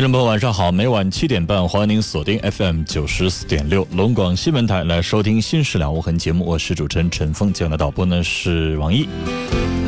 [0.00, 0.72] 听众朋友，晚上好！
[0.72, 6.42] 每晚七点半，欢迎您锁定 FM 九十四点六龙广新闻台来收听《新事了无痕》节目。
[6.46, 9.06] 我是主持人陈峰，今天的导播呢是王毅。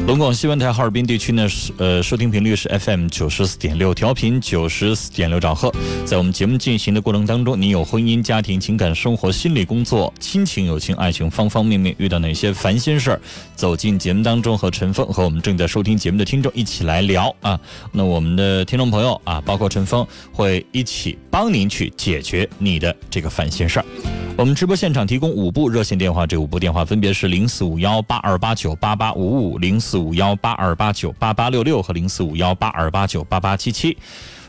[0.05, 5.72] 龙广新闻台哈尔滨地区呢是呃收听频率是 FM 九十四点六，调频九十四点六兆赫。
[6.05, 13.20] 在我们节目进行的过程当中，你有婚姻、家庭、情感、生活、心理、工作、亲情、友情、爱情方方面面遇到哪些烦心事儿，
[13.55, 17.59] 走进节目当中和陈峰和我们正在收听节目的听众一起来聊啊。
[17.92, 23.87] 那我们的听众朋友啊，包括陈峰会一起帮您去解决你的这个烦心事儿。
[24.34, 33.97] 我们直播现场提供五部热线电话，这五部电话分别是零四五幺八二八九八八五五、零四五幺八二八九八八六六和零四五幺八二八九八八七七。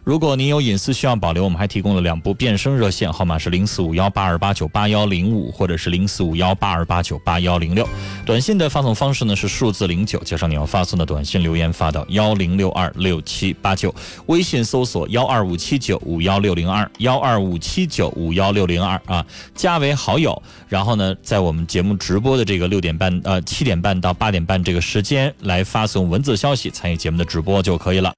[0.03, 7.87] 如果您有隐私需要保留，我们还提供了两部变声热线，号码是零四五幺八二八九八幺零五或者是零四五幺八二八九八幺零六。
[8.25, 13.95] 短信的发送方式呢是数字零九，加上你要发送的短信留言发到幺零六二六七八九。
[14.25, 20.41] 微信搜索幺二五七九五幺六零二幺二五七九五幺六零二啊，加为好友。
[20.67, 28.11] 然后呢，在我们节目直播的这个六点半呃七点半到八点半这个时间来发送文字消息，参与节目的直播就可以了。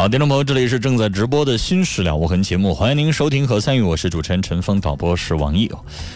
[0.00, 5.70] 好，听众朋友，这里是正在直播的《新事了无痕》节目，欢迎您收听和参与，我是主持人陈峰，导播是王毅。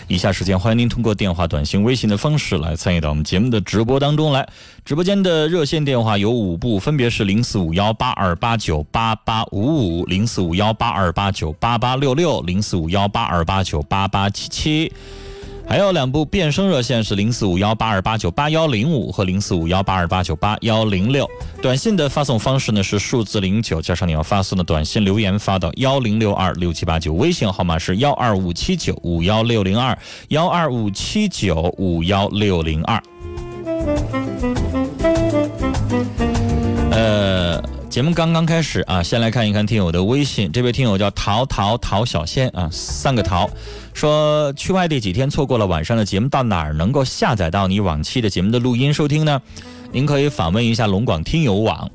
[0.09, 4.49] 以下时间，欢迎您通过电话、短信、微信的方式来参与到我们节目的直播当中来。
[4.87, 14.93] 直播间的热线电话有五部，分别是零四五幺八二八九八八五五、零四五幺八二八九八八六六、零四五幺八二八九八八七七。
[15.67, 21.29] 还有两部变声热线是零四五幺八二八九八幺零五和零四五幺八二八九八幺零六。
[21.63, 27.15] 短信的发送方式呢是数字零九加上你要发送的短信留言发到幺零六二六七八九。
[27.15, 29.97] 微信号码是幺二五七九五幺六零二
[30.29, 33.03] 幺二五七九五幺六零二。
[36.93, 37.61] 呃，
[37.95, 40.51] 节目刚刚开始啊，先来看一看听友的微信。
[40.51, 43.49] 这位听友叫陶陶陶小仙啊，三个陶。
[43.93, 49.41] 说去外地几天，错过了晚上的节目，到哪儿能够下载到你往期的节目的录音收听呢？
[49.93, 51.89] 您可以访问一下龙广听友网。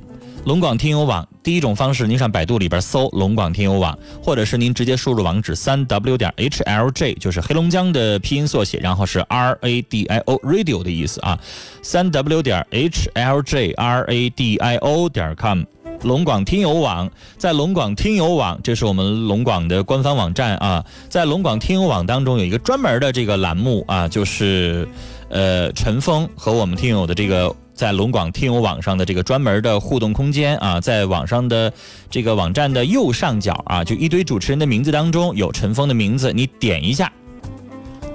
[0.46, 11.38] 龙广听友网第一种方式，您上百度里边搜龙广听友网，或者是您直接输入网址三 w 点 h l j，就是黑龙江的拼音缩写，然后是 r a d i o radio 的意思啊，
[11.82, 15.62] 三 w 点 h l j r a d i o 点 com。
[16.04, 20.84] 龙广听友网，在龙广听友网，这是我们龙广的官方网站啊。
[21.10, 24.88] 在龙广听友网当中有一个专门的这个栏目啊，就是
[25.30, 31.72] 呃陈峰和我们听友的这个在龙广听友网上的这个专门的互动空间啊，在网上的
[32.10, 37.12] 这个网站的右上角啊，就一堆主持人的名字当中有陈峰的名字，你点一下。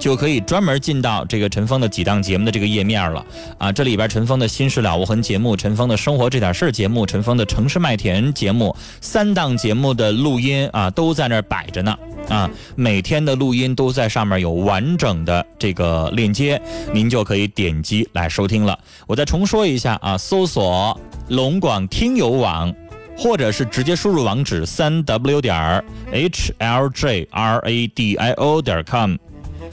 [0.05, 3.25] 就可以专门进到这个陈峰的几档节目的这个页面了
[3.57, 3.71] 啊！
[3.71, 11.97] 这里边陈峰的新事了无痕节目、陈峰的生活这点事儿节目、陈峰的城市麦田节目三档节目的录音啊，都在那儿摆着呢
[12.29, 12.47] 啊！
[12.75, 16.61] 每天的录音都在上面有完整的这个链接，
[16.93, 18.77] 您就可以点击来收听了。
[19.07, 20.95] 我再重说一下啊，搜索
[21.29, 22.71] 龙广听友网，
[23.17, 29.15] 或者是直接输入网址三 w 点 h l j r a d i o 点 com。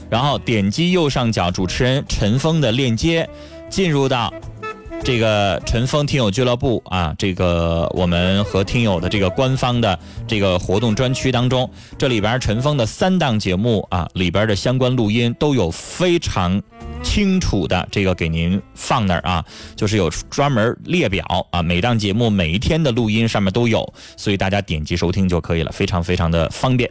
[0.09, 3.27] 然后点击右上角主持人陈峰的链接，
[3.69, 4.33] 进入到
[5.03, 16.61] 这个陈峰听友俱乐部啊，这个我们和听友的这个官方的这个活动专区当中，这里边陈峰的三档节目啊里边的相关录音都有非常
[17.01, 19.43] 清楚的这个给您放那儿啊，
[19.75, 26.89] 就是有专门列表啊，每档节目每一天的录音上面都有，所以大家点击收听就可以了，非常非常的方便。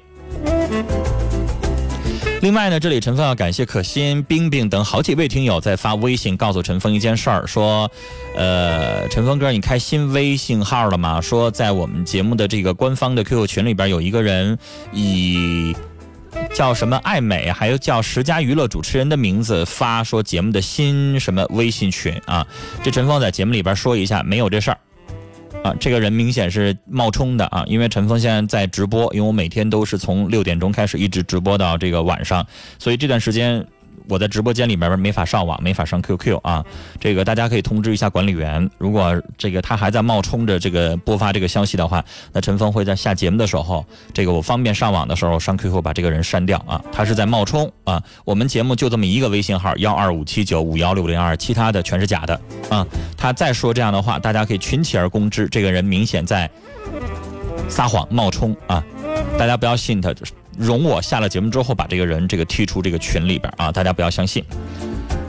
[2.42, 7.88] 另外呢，这里陈峰要感谢可心、冰冰等好几位听友在发微信告诉陈峰一件事儿，说，
[8.34, 11.20] 呃，陈峰哥，你开新微信号了吗？
[11.20, 14.58] 说在我们节目的这个官方的 QQ 群里边有一个人
[14.92, 15.72] 以
[16.52, 22.44] 叫什么爱美，还有叫十佳娱乐主持人的名字发说节目的新什么微信群啊？
[22.82, 24.78] 这陈峰在节目里边说一下，没有这事儿。
[25.62, 27.64] 啊，这个人明显是冒充的啊！
[27.66, 32.46] 因为陈峰现在在直播，因为我每天都是从六点钟开始一直直播到这个晚上，
[32.78, 33.64] 所以这段时间。
[34.08, 36.64] 我在直播间里边没法上网，没法上 QQ 啊。
[37.00, 46.82] 这个大家可以通知一下管理员，如果这个他还在冒充着这个播发这个消息的话，那陈峰会在下节目的时候，这个我方便上网的时候上 QQ 把这个人删掉啊。
[46.92, 48.02] 他是在冒充啊。
[48.24, 52.86] 我们节目就这么一个微信号幺二五七九五幺六零二，其他的全是假的啊。
[53.16, 55.48] 他再说这样的话，大家可以群起而攻之。
[55.48, 56.50] 这个人明显在
[57.68, 58.82] 撒谎冒充啊，
[59.38, 60.12] 大家不要信他。
[60.58, 64.44] 容我下了节目之后把这个人这个踢出这个群里边啊，大家不要相信。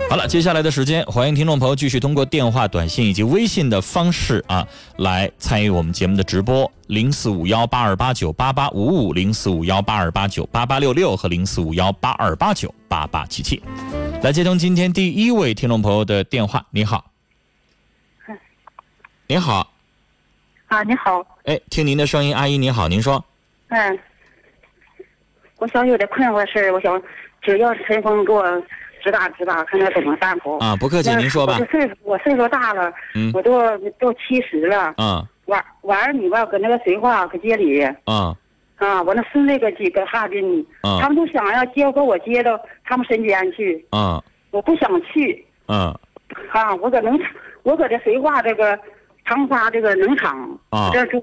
[0.09, 4.67] 好了，接下来的时间，欢迎听众朋友继续通过电话、短信以及微信的方式啊，
[4.97, 6.71] 来参与我们节目的直播。
[6.87, 13.63] 零四五幺八二八九八八五五，零四五幺八二八九八八六六和零四五幺八二八九八八七七。
[14.21, 16.63] 来接通今天第一位听众朋友的电话。
[16.69, 17.09] 你好，
[19.25, 19.71] 您好，
[20.67, 23.23] 啊，你好，哎，听您的声音，阿姨您好，您说，
[23.69, 23.97] 嗯。
[25.63, 27.01] 我想有点困惑的事儿，我想
[27.42, 28.44] 只要陈峰给我
[29.01, 30.57] 指导指导，看看怎么办不？
[30.57, 31.56] 啊，不客气，您说吧。
[31.57, 34.94] 我岁数我岁数大了，嗯，我都都七十了。
[34.98, 35.25] 嗯。
[35.45, 37.81] 我我儿女吧，搁那个绥化搁街里。
[38.07, 38.36] 嗯。
[38.75, 40.60] 啊，我那孙子搁几个哈尔滨。
[40.81, 41.00] 嗯。
[41.00, 43.86] 他们都想要接把我接到他们身边去。
[43.94, 44.21] 嗯。
[44.51, 45.45] 我不想去。
[45.69, 45.98] 嗯。
[46.51, 47.31] 啊，我搁农场，
[47.63, 48.77] 我搁这绥化这个
[49.24, 50.60] 长沙这个农场
[50.92, 51.21] 这住。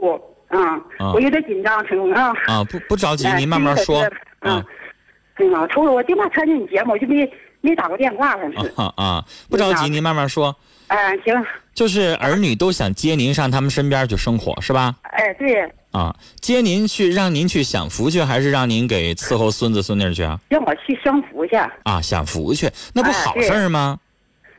[0.51, 0.79] 啊。
[1.15, 2.33] 我有点紧张，陈工啊。
[2.47, 4.07] 啊，不不着急，您慢慢说。
[4.41, 4.63] 嗯，
[5.37, 5.67] 对吗？
[5.69, 7.31] 除了我电话参加你节目，我就没
[7.61, 10.55] 没打过电话，反正是啊啊，不着急，您慢慢说。
[10.89, 11.35] 哎，行。
[11.73, 14.95] 就是儿女都想接您上他们身边去生活，是吧？
[15.03, 15.73] 哎，对。
[15.93, 20.39] 啊，接您去，让您去享福去，还是让您给伺候孙子孙女去啊？
[20.49, 21.57] 让我去享福去。
[21.85, 23.99] 啊，享福去，那不好事吗？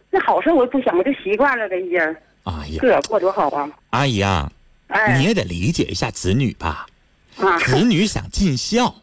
[0.10, 2.00] 那好事我不想，我就习惯了这已经。
[2.44, 3.70] 哎呀，个过多好啊！
[3.92, 4.50] 阿姨啊，
[4.92, 6.86] 哎，你也得理解一下子女吧。
[7.38, 8.96] 啊，子女想尽孝。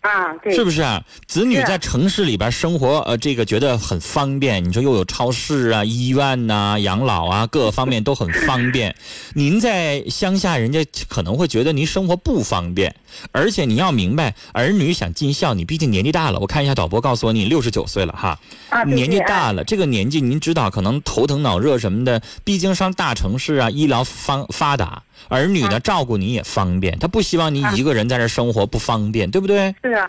[0.00, 1.02] 啊，对，是不是啊？
[1.26, 4.62] 子女在城市里边生活，呃，这个觉得很方便。
[4.62, 8.94] 你说又有超市啊、医院呐、养老啊， 各个方面都很方便。
[9.32, 12.94] 您在乡下，人家可能会觉得您生活不方便。
[13.32, 16.38] 而且你要明白，儿女想尽孝，你毕竟年纪大了。
[16.38, 18.38] 我看一下导播告诉我，你六十九岁了哈，
[18.84, 22.20] 年纪大了，这个年纪您知道，可能头疼脑热什么的。
[22.44, 25.02] 毕竟上大城市啊，医疗方发达。
[25.28, 29.74] 儿女呢，照顾你也方便，他不希望你一个人在这生活不方便，对不对？
[29.82, 30.08] 是啊。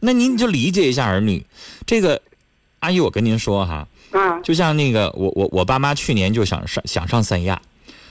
[0.00, 1.44] 那您就理解一下儿女。
[1.86, 2.20] 这个，
[2.80, 7.60] 阿姨，我跟您说哈，啊，就像那个我我我爸妈去年就想上想上三亚，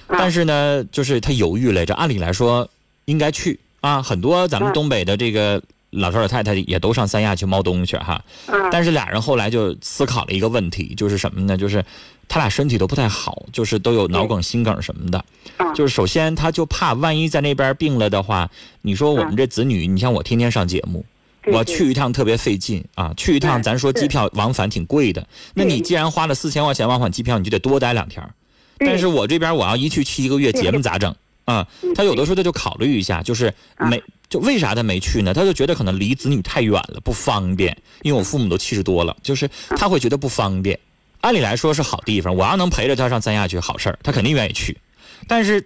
[0.08, 1.94] 但是呢，就是他犹豫来着。
[1.96, 2.68] 按理来说
[3.06, 8.24] 应该去啊，很多咱们东北的这个老头老太太也都上三亚去猫东去哈。
[8.72, 11.56] 但是俩人后来就思考了一个问题，就是什么呢？
[11.58, 11.84] 就是。
[12.28, 15.24] 他俩身体都不太好，就是都有脑梗、心梗什么的。
[15.76, 18.50] 就是首先，他就怕万一在那边病了的话，
[18.82, 21.06] 你说我们这子女，你像我天天上节目，
[21.52, 23.14] 我去一趟特别费劲啊。
[23.16, 25.28] 去一趟，咱说机票往返挺贵的。
[25.54, 28.28] 那你既然花了四千块钱往返机票，你就得多待两天。
[28.80, 31.14] 但是我这边我要一去去一个月，节目咋整
[31.46, 31.68] 啊？
[31.96, 35.34] 他有的时候他就考虑一下，就是没就为啥他没去呢？
[35.34, 37.78] 他就觉得可能离子女太远了，不方便。
[38.02, 40.78] 因为我父母都七十多了，就是他会觉得不方便。
[41.24, 44.78] 按理来说是好地方，我要能陪着他上三亚去，好事儿，他肯定愿意去。
[45.26, 45.66] 但是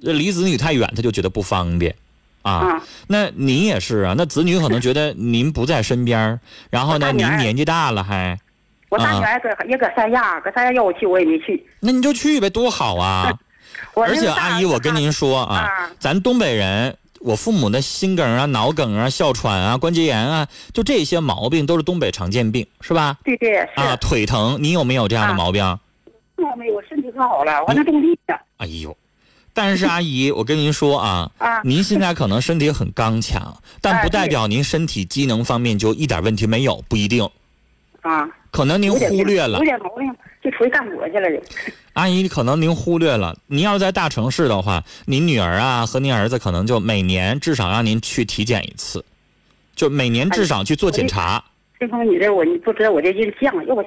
[0.00, 1.94] 离子女太远，他就觉得不方便
[2.42, 2.82] 啊。
[3.06, 8.36] 那您也是啊，那子女可能觉得您不在身边，然后呢，您年纪大了还。
[8.88, 11.64] 我大女儿搁也搁三亚，搁三亚要我去我也没去。
[11.78, 13.32] 那你就去呗，多好啊！
[13.94, 16.96] 而且阿姨，我跟您说啊，咱东北人。
[17.20, 23.16] 我父母的心梗啊、脑梗啊、哮喘啊、关节炎啊，就这些毛病都是东北常见病，是吧？
[23.24, 25.64] 对对啊，腿疼，你有没有这样的毛病？
[26.36, 28.38] 我没有，身体可好了，我那种力的。
[28.58, 28.96] 哎呦，
[29.52, 37.28] 但是阿姨，我跟您说啊，啊，您现在可能身体很刚强，但不代表您身体机能方面就一点问题没有，不一定。
[38.02, 39.58] 啊，可能您忽略了。
[39.58, 40.14] 有点毛病。
[40.46, 41.42] 就出去干活去了就。
[41.94, 49.04] 阿姨，可能您忽略了，您要是在大城市的话，您女儿啊和您儿子可能就每年至少让您去体检一次，
[49.74, 51.42] 就每年至少去做检查。
[51.80, 53.84] 这方你这我你不知道我这印象，要我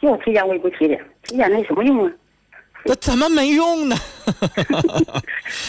[0.00, 2.12] 要我体检我也不体检，体检那有什么用啊？
[2.84, 3.96] 那怎么没用呢？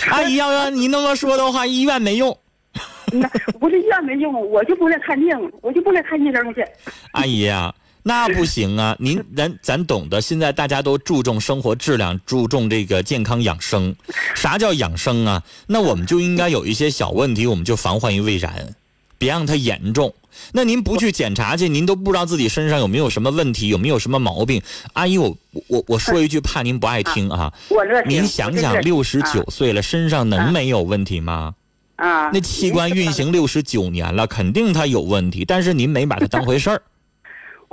[0.09, 2.35] 阿姨，要要你那么说的话，医院没用。
[3.13, 5.29] 那不是医院没用，我就不来看病，
[5.61, 6.65] 我就不来看医生去。
[7.13, 7.71] 阿姨呀，
[8.03, 8.95] 那不行啊！
[9.00, 13.95] 您咱咱懂得，现在大家都注重生活质量，注重这个健康养生。
[14.36, 15.41] 啥叫养生啊？
[15.67, 18.75] 那我们就应该有一些小问题，我们就防患于未然，
[19.17, 20.13] 别让它严重。
[20.51, 24.62] 那您不去检查去，您都不知道自己身上有没有什么问题，有没有什么毛病。
[24.93, 27.53] 阿姨，我我我说一句， 怕您不爱听啊。
[27.69, 31.53] 我乐您想想，六十九岁了，身上能没有问题吗？
[31.95, 36.81] 啊，那器官运行六十九年了，肯定它有问题，但是您没把它当回事儿。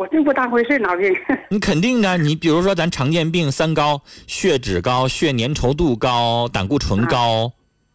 [0.00, 1.14] 我真不当回事脑病。
[1.50, 7.52] 你肯定的，你比如说咱常见病，三高：血脂高、血粘稠度高、胆固醇高。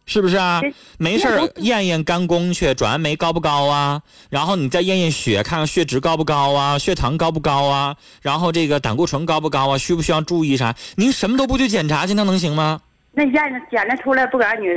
[0.08, 0.62] 是不是啊？
[0.98, 4.00] 没事验验肝功去，转氨酶高不高啊？
[4.30, 6.78] 然后你再验验血，看看血脂高不高啊？
[6.78, 7.96] 血糖高不高啊？
[8.22, 9.76] 然后这个胆固醇高不高啊？
[9.76, 10.72] 需不需要注意啥？
[10.94, 12.80] 您什么都不去检查去，那能行吗？
[13.14, 13.32] 那验
[13.68, 14.68] 检查出来不给俺女。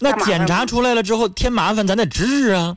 [0.00, 2.76] 那检查出来了之后添麻烦，咱得治啊。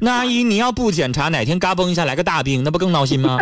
[0.00, 3.38] 那阿姨，你要不检查，哪天嘎嘣一下来个大病，那不更闹心吗？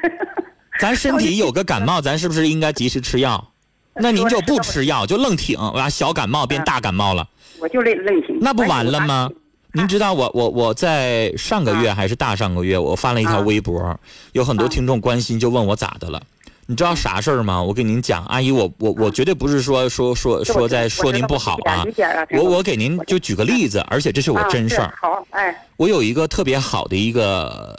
[0.80, 3.52] 咱身体有个感冒，咱是不是应该及时吃药？
[3.94, 7.28] 那您就不吃药，就愣挺，完小感冒变大感冒了。
[7.60, 8.38] 我就愣愣挺。
[8.40, 9.28] 那不完了吗？
[9.72, 13.98] 您知道我我我在上个月还是大上个月，我发了一条微博，
[14.32, 16.20] 有很多听众关心，就问我咋的了。
[16.70, 17.60] 你知道啥事儿吗？
[17.60, 21.84] 我跟您讲，阿姨，我我我绝对不是说说说说在说您不好啊。
[22.30, 24.94] 我我给您就举个例子，而且这是我真事儿。
[25.02, 25.66] 好，哎。
[25.76, 27.76] 我有一个特别好的一个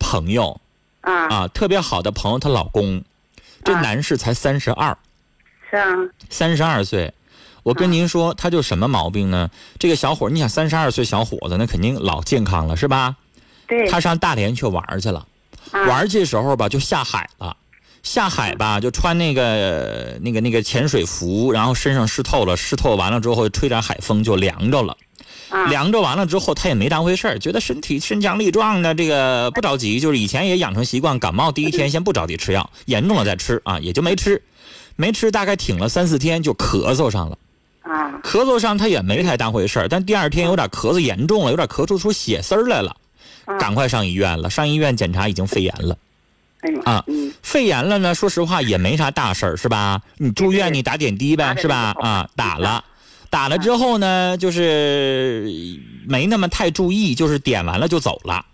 [0.00, 0.60] 朋友，
[1.02, 3.00] 啊啊，特别好的朋友，她老公，
[3.62, 4.98] 这男士才三十二。
[5.70, 5.94] 是啊，
[6.28, 7.14] 三十二岁，
[7.62, 9.48] 我跟您说，他就什么毛病呢？
[9.78, 13.14] 这个小伙你想三十二岁小伙子，那肯定老健康了，是吧？
[13.68, 13.88] 对。
[13.88, 15.24] 他上大连去玩去了，
[15.70, 17.56] 玩去时候吧，就下海了。
[18.02, 24.96] 下海吧，就穿那个那个那个潜水服，然后身上湿透了，湿透完了之后，吹点海风就凉着了。
[25.68, 30.00] 凉着完了之后，他也没当回事觉得身体身强力壮的，这个不着急。
[30.00, 34.42] 就是以前也养成习惯，感冒第一天先不着急吃药，严重了再吃啊，也就没吃。
[34.96, 37.38] 没吃，大概挺了三四天，就咳嗽上了。
[37.82, 42.96] 啊，咳嗽上他也没太当回事儿，但第二天有点咳嗽严重了，有点咳出出血丝儿来了，
[43.60, 44.48] 赶快上医院了。
[44.48, 45.96] 上医院检查已经肺炎了。
[46.84, 47.04] 啊，
[47.42, 50.00] 肺炎了呢，说实话也没啥大事儿，是吧？
[50.18, 51.94] 你住院你打点滴呗，是吧？
[52.00, 52.84] 啊，打了，
[53.30, 55.50] 打了之后呢，就是
[56.06, 58.46] 没那么太注意，就是点完了就走了。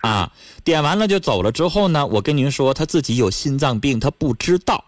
[0.00, 0.30] 啊，
[0.62, 4.84] 点完了就走了之后呢，我跟您说，他自己有心脏病，他不知道。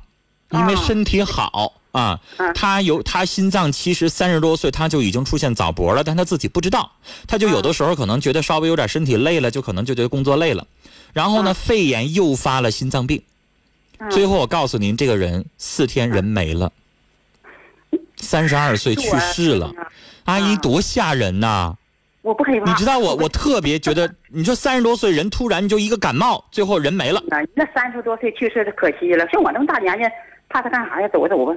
[0.53, 2.21] 因为身体好啊，
[2.55, 6.93] 他有他心脏其实三十多岁他就已经出现早搏了，但他自己不知道，
[7.27, 10.65] 他就有的时候可能觉得稍微有点身体累了，就可能就觉得工作累了，
[11.13, 13.21] 然后呢肺炎诱发了心脏病，
[14.09, 16.71] 最后我告诉您，这个人四天人没了，
[18.17, 19.73] 三十二岁去世了，
[20.27, 21.75] 阿姨多吓人呐！
[22.23, 22.71] 我不害怕。
[22.71, 27.21] 你知道我我特别觉得，你说三十多岁人突然就一个感冒，最后人没了。
[27.55, 30.05] 那三十多岁去世的可惜了，像我这么大年纪。
[30.51, 31.09] 怕他干啥呀？
[31.09, 31.55] 走走吧。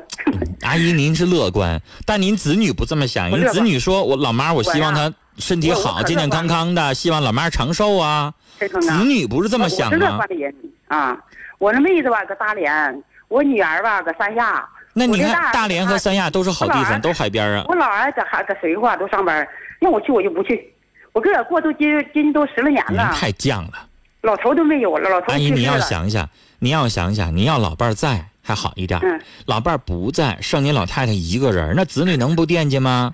[0.62, 3.30] 阿姨，您是乐观，但您子女不这么想。
[3.30, 9.98] 您子女说：“我老妈，我希望她身体好，健健康康的，希望老妈长寿啊。”子女不是这么想吗？
[9.98, 10.56] 乐观的人
[10.88, 11.18] 啊！
[11.58, 14.64] 我那妹子吧搁大连，我女儿吧搁三亚。
[14.94, 17.66] 那你看，大连和三亚都是好地方，都海边啊。
[17.68, 19.46] 我老儿子还搁绥化都上班，
[19.80, 20.72] 让我去我就不去。
[21.14, 23.12] 我搁这过都今今都十来年了。
[23.14, 23.88] 太犟了。
[24.22, 28.28] 老头都没有了，老头阿姨，你要想想，你要想想，你要老伴在。
[28.46, 29.00] 还好一点，
[29.46, 33.10] 老伴儿不在，剩您老太太一个人，那子女能不惦记吗？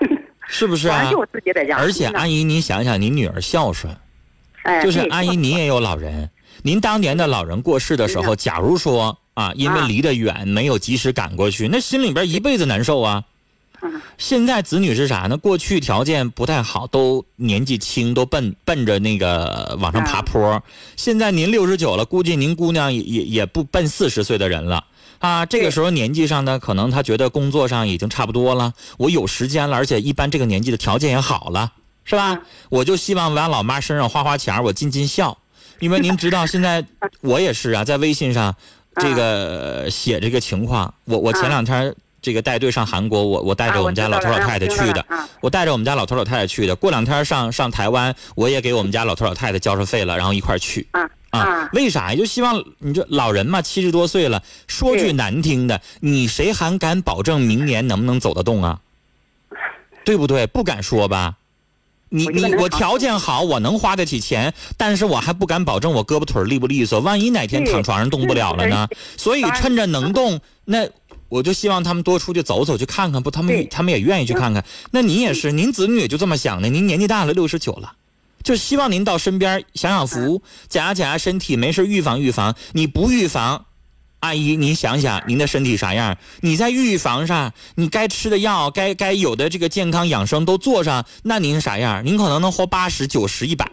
[0.46, 1.10] 是不是啊？
[1.78, 3.96] 而且阿姨，您想想，您女儿孝顺，
[4.84, 6.30] 就是阿姨，您也有老人。
[6.62, 13.24] 您当年的老人过世的时候，假如说啊，因为离得远，没有及时赶过去，那心里边一辈子难受啊。
[14.18, 15.36] 现在子女是啥呢？
[15.36, 20.62] 过去条件不太好，都年纪轻，都奔奔着那个往上爬坡。
[20.96, 24.84] 现在您六十九了，估计您姑娘也也也不奔四十岁的人了
[25.18, 25.46] 啊。
[25.46, 31.72] 这个时候年纪上呢，可能她觉得工作上已经差不多了，我有时间了，而且一般这个年纪的条件也好了，
[32.04, 32.40] 是吧？
[32.70, 35.36] 我就希望往老妈身上花花钱，我尽尽孝。
[35.80, 36.84] 因为您知道，现在
[37.20, 38.54] 我也是啊，在微信上
[38.96, 41.94] 这个写这个情况，我我前两天。
[42.26, 45.06] 这个带队上韩国，我我带着我们家老头老太太去的，
[45.40, 46.74] 我带着我们家老头老太太去的。
[46.74, 50.88] 过两天上上台湾，我也给我们家老头老太太交上费了，然后一块去。
[50.90, 51.70] 啊啊！
[51.72, 52.18] 为啥呀？
[52.18, 58.80] 就希望你这老人嘛，七十多岁了，说句难听的，你谁还敢保证明年能不能走得动啊？
[60.04, 60.48] 对不对？
[60.48, 61.36] 不敢说吧？
[62.08, 68.88] 你你我条件好，我能花得起钱，但是我还不敢保证我胳膊腿利不利索，万一哪天躺床上动不了了呢？
[69.16, 70.88] 所以趁着能动，那。
[71.28, 74.64] 我就希望他们多出去走走，去看看，不，他们他们也愿意去看看。
[74.92, 76.68] 那您也是，您子女也就这么想的。
[76.68, 77.94] 您年纪大了，六十九了，
[78.42, 82.54] 就希望您到身边享享福，检查检查身体，没事预防预防。
[82.72, 83.66] 你不预防，
[84.20, 86.16] 阿姨，您想想您的身体啥样？
[86.42, 92.04] 你在预防上，你该吃的药，该该有的这个健康养生都做上，那您啥样？
[92.06, 93.70] 您可能能活八十九十一百。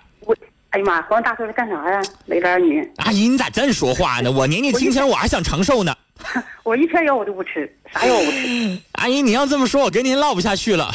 [0.74, 2.02] 哎呀妈，黄大岁数干啥呀？
[2.26, 2.92] 没点女。
[2.98, 4.32] 阿姨，你咋这么说话呢？
[4.32, 5.96] 我年纪轻轻，我还想长寿呢。
[6.64, 8.80] 我一片药我都不吃，啥药我不吃。
[8.94, 10.92] 阿姨，你要这么说，我跟您唠不下去了。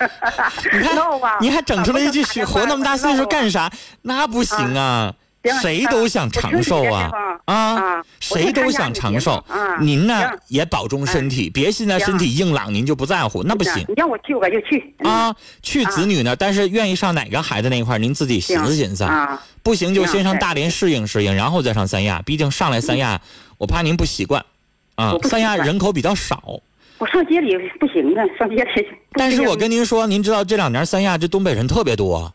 [0.72, 0.96] 你看，
[1.38, 3.70] 你还整出了一句“活那么大岁数干啥”？
[4.00, 5.14] 那不行啊。
[5.60, 7.10] 谁都想长寿啊
[7.46, 8.04] 啊！
[8.20, 9.42] 谁都想长寿。
[9.80, 13.84] 您呢也保重身体，别现在身体硬朗，您就不在乎，那不行。
[13.88, 15.34] 你让我去，我就去啊！
[15.62, 19.08] 去子女呢，但是愿意上哪个孩子那一块，您自己寻思寻思。
[19.62, 22.20] 不行就先上大连适应适应，然后再上三亚。
[22.22, 23.20] 毕竟上来三亚，
[23.56, 24.44] 我怕您不习惯
[24.96, 25.14] 啊。
[25.22, 26.60] 三亚人口比较少。
[26.98, 28.86] 我上街里不行啊，上街里。
[29.12, 32.30] 但是我跟您说，您知道这两年三亚这东北人特别多，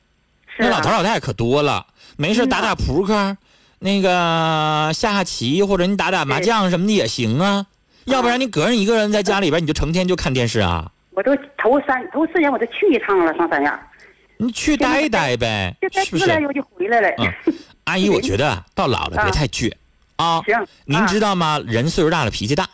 [0.58, 1.86] 那老头老太太可多了。
[2.18, 3.38] 没事打打扑克，
[3.80, 7.66] 那个下下棋，或者你打打麻将什么的也行啊。
[8.06, 10.92] 要不然你个人一个人在家里边，你就成天就看电视啊。
[11.12, 13.80] 我都头三头四年我都去一趟了，上三亚。
[14.38, 16.30] 你去待一待呗，是不是？
[16.46, 17.10] 我就回来了。
[17.86, 19.72] 阿姨，我觉得到老了别 太倔
[20.18, 20.42] 啊。
[20.46, 20.56] 行。
[20.86, 21.60] 您知道吗？
[21.66, 22.68] 人岁数大了脾气大。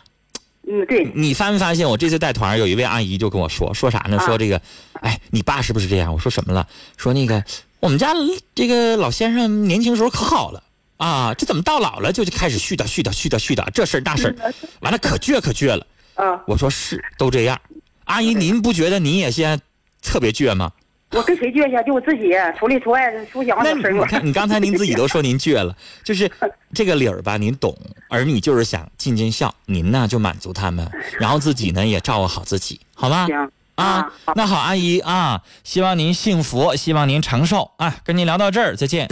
[0.68, 1.10] 嗯，对。
[1.14, 4.18] 你发没发现我这次带团有一位阿姨就跟我说说啥呢？
[4.20, 4.60] 说这个，
[5.00, 6.12] 哎，你爸是不是这样？
[6.12, 6.66] 我说什么了？
[6.96, 7.42] 说那个。
[7.80, 8.14] 我们家
[8.54, 10.62] 这个老先生年轻时候可好了
[10.98, 15.84] 啊，这怎么到老了就就开始絮叨絮叨絮叨絮叨这事儿那事儿，完了可倔可倔了。
[16.14, 17.60] 啊，我说是都这样。
[18.04, 19.60] 阿姨，您不觉得您也现在
[20.00, 20.70] 特别倔吗？
[21.12, 21.86] 我跟谁倔去？
[21.86, 26.30] 就我自己，出里出外出小那你看，你刚才您自己都说您倔了， 就是
[26.72, 27.76] 这个理儿吧，您懂。
[28.08, 33.26] 而你就是想尽尽孝，您呢就满足他们，然后自己呢也照顾好自己，好吗？
[33.26, 33.50] 行。
[33.74, 37.96] 啊，那好，阿姨啊，希望您幸福，希望您长寿啊！
[38.04, 39.08] 跟您聊到这儿，再见。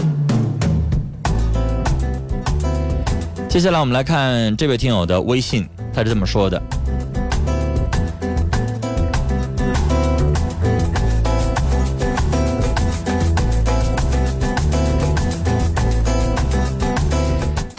[3.49, 6.63] 接下来我们来看这位听友的微信，他是这么说的。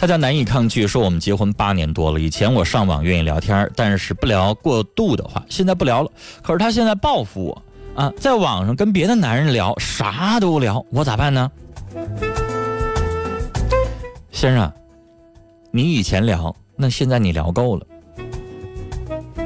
[0.02, 6.10] 他家难以抗拒，说我们结婚八年多了，以前我上网愿意聊天，但是不聊过度的话，现在不聊了。
[6.42, 7.62] 可是他现在报复我
[7.94, 11.48] 啊，在网上跟别的男人聊，啥都聊，我咋办呢？
[14.32, 14.72] 先生，
[15.70, 17.86] 你以前聊，那现在你聊够了。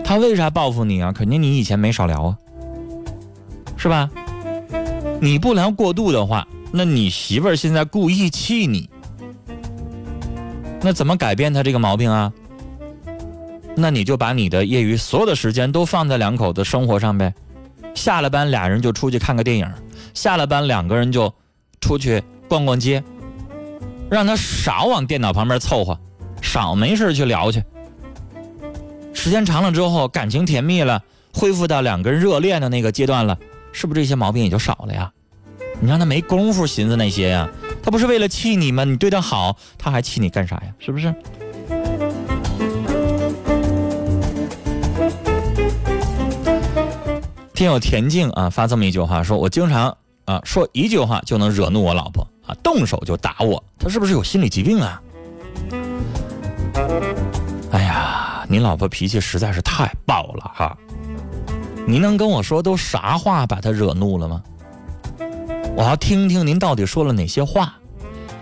[0.02, 1.12] 他为啥报复你啊？
[1.12, 2.38] 肯定你以前没少聊啊，
[3.76, 4.08] 是吧？
[5.20, 8.88] 你不聊过度的话，那你媳妇儿现在故意气你。
[10.80, 12.32] 那怎么改变他这个毛病啊？
[13.74, 17.34] 那你就把你的业余所有的时间都放在两口子生活上呗。
[17.94, 19.70] 下了班俩人就出去看个电影，
[20.14, 21.32] 下了班两个人就
[21.80, 23.02] 出去逛逛街，
[24.10, 25.98] 让他少往电脑旁边凑合，
[26.40, 27.62] 少没事去聊去。
[29.12, 33.36] 时间长了之后，感情甜蜜了，恢复到两个人热恋的那个阶段了，
[33.72, 35.10] 是不是这些毛病也就少了呀？
[35.80, 37.48] 你让他没工夫寻思那些呀。
[37.86, 38.82] 他不是为了气你吗？
[38.82, 40.74] 你对他好，他还气你干啥呀？
[40.80, 41.14] 是不是？
[47.54, 55.00] 听友田静啊发这么一句话，说我经常啊说一句话就能惹怒我老婆啊，动手就打我，他是不是有心理疾病啊？
[57.70, 60.76] 哎呀，你老婆脾气实在是太暴了哈！
[61.86, 64.42] 您能跟我说都啥话把他惹怒了吗？
[65.76, 67.78] 我要听听您到底说了哪些话。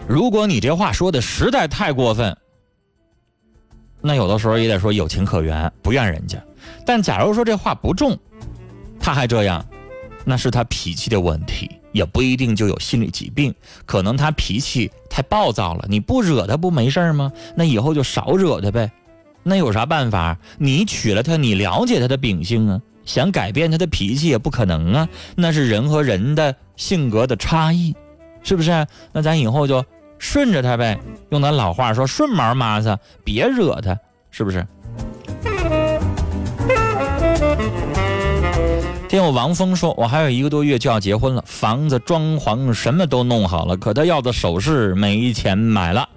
[0.07, 2.37] 如果你这话说的实在太过分，
[4.01, 6.41] 那有的时候也得说有情可原，不怨人家。
[6.87, 8.17] 但假如说这话不重，
[9.01, 9.67] 他还这样，
[10.25, 13.53] 那是他脾气的问题，也不一定就有心理疾病。
[13.85, 17.33] 可能他脾气太暴躁了，你不惹他不没事吗？
[17.57, 18.93] 那以后就少惹他呗。
[19.43, 20.39] 那有啥办法？
[20.57, 22.81] 你娶了她，你了解他的秉性啊。
[23.05, 27.95] 想改变他的脾气也不可能啊，那是人和人的性格的差异，
[28.43, 28.87] 是不是？
[29.13, 29.85] 那咱以后就
[30.19, 30.99] 顺着他呗，
[31.31, 33.99] 用咱老话说顺毛妈子，别惹他，
[34.31, 34.67] 是不是？
[39.09, 46.09] 听我王峰说，我还有一个多月就要结婚了，房子装潢什么都弄好了，可他要的首饰没钱买了，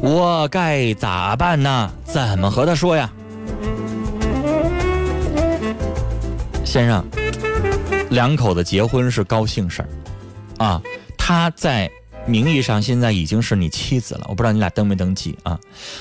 [0.00, 1.90] 我该咋办呢？
[2.04, 3.10] 怎么和他说呀？
[6.66, 7.02] 先生，
[8.10, 9.88] 两口子结婚是高兴事儿，
[10.58, 10.82] 啊，
[11.16, 11.88] 他在
[12.26, 15.58] 名义上现在已经是你妻子了，我不知道你俩登没登记啊？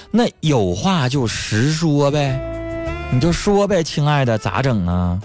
[0.10, 2.38] 那有话就实说呗，
[3.12, 5.22] 你就说呗，亲爱的，咋整啊？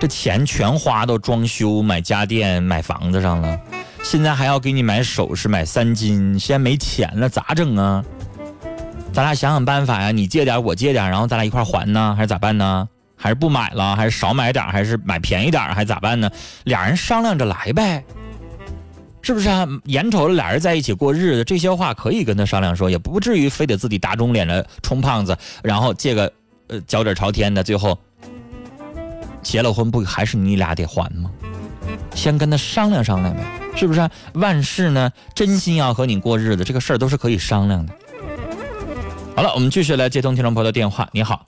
[0.00, 3.58] 这钱全花到装修、买家电、买房子上了，
[4.02, 8.04] 现在还要给你买首饰、买三金，现在没钱了，咋整啊？
[9.12, 12.88] 咱俩想想办法呀，你借点，我借点，然后咱俩一块还呢，还是咋办呢？
[13.20, 16.30] 还是不买了，还是少买点，还是买便宜点，还咋办呢？
[16.64, 18.02] 俩人商量着来呗，
[19.20, 19.68] 是不是啊？
[19.84, 26.32] 眼瞅着俩人在一起过日子，这些话可以跟他商量说，也不至于非得自己打肿脸的充胖子，然后借个
[26.68, 27.98] 呃脚趾朝天的，最后
[29.42, 31.30] 结了婚不还是你俩得还吗？
[32.14, 33.42] 先跟他商量商量呗，
[33.76, 34.08] 是不是？
[34.32, 37.92] 万事呢，真心要和你过日子，这个事儿都是可以商量的。
[39.36, 41.08] 好了，我们继续来接通听众朋友的电话。
[41.12, 41.46] 你好，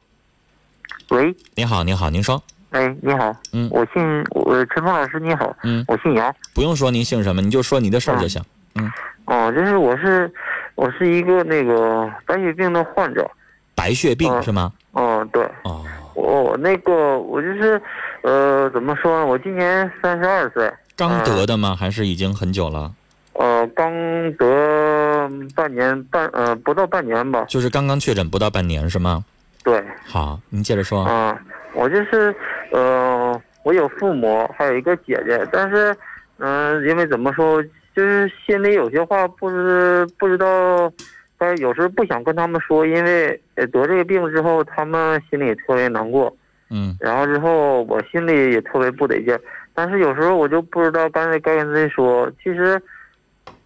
[1.13, 2.43] 喂，你好，你好，您说。
[2.71, 6.35] 哎，你好，嗯我姓我陈峰老师，你好，嗯，我姓杨。
[6.55, 8.43] 不用说您姓什么，你就说你的事儿就行。
[8.77, 8.91] 嗯
[9.27, 10.33] 哦，就是我是
[10.75, 13.31] 我是一个那个白血病的患者。
[13.75, 14.73] 白血病嗯是吗？
[14.93, 17.79] 哦，对，哦，我那个我就是
[18.23, 19.27] 呃，怎么说呢？
[19.27, 21.77] 我今年三十二岁，刚得的吗？
[21.79, 22.91] 还是已经很久了？
[23.35, 23.93] 呃，刚
[24.39, 27.45] 得半年半呃不到半年吧。
[27.51, 29.23] 就是刚刚确诊不到半年是吗？
[29.63, 31.05] 对，好，您接着说。
[31.09, 31.37] 嗯、
[31.75, 32.35] 我就是
[32.73, 35.97] 呃，我有父母，还有一个姐姐，但是
[36.39, 37.63] 嗯、因为怎么说，
[37.95, 40.93] 就是心里有些话不知不知道，
[41.39, 46.35] 但是有时候不想跟他们说，因为呃得这个病之后，他们心里也特别难过，
[46.71, 49.39] 嗯，然后之后我心里也特别不得劲，
[49.75, 52.29] 但是有时候我就不知道该该跟谁说。
[52.43, 52.83] 其实，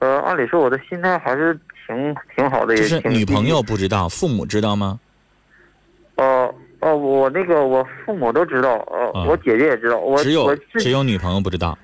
[0.00, 5.00] 呃，按理说我的心态还是挺挺好的，就是也挺女朋友不知道，父母知道吗？
[6.16, 11.76] 哦哦，我那个我父母都知道，呃，啊我姐姐也知道，我只有我自只有女朋友不知道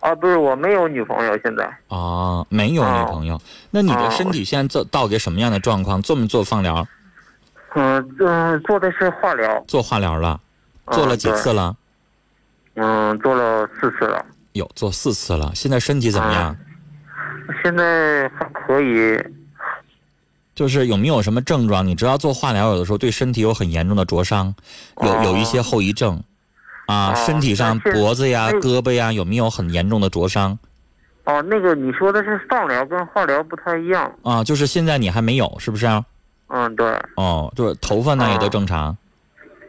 [0.00, 3.40] 啊，不是我没有女朋友，现在啊，没有女朋友。
[3.70, 6.00] 那你的哦身体现在到到个什么样的状况？
[6.00, 6.86] 做没做放疗？
[7.74, 10.40] 嗯嗯做的是化疗，做化疗了？
[10.92, 11.76] 做了几嗯次了？
[12.74, 15.50] 嗯，做了四次了，有做四次了。
[15.54, 16.56] 现在身体怎么样？
[17.62, 19.18] 现在还可以，
[20.56, 21.86] 就是有没有什么症状？
[21.86, 24.52] 你知道做化疗有的时候对身体有很严重的灼伤，
[25.02, 26.20] 有哦有一些后遗症，
[26.86, 30.58] 啊，哦身体上脖子呀、胳膊呀有没有很严重的灼伤？
[31.24, 36.02] 哦，那个你说的是放疗跟化疗不太一样，啊，就是现在你还没有，是不是啊？
[36.48, 38.96] 嗯，对哦，就是头发呢也都哦正常。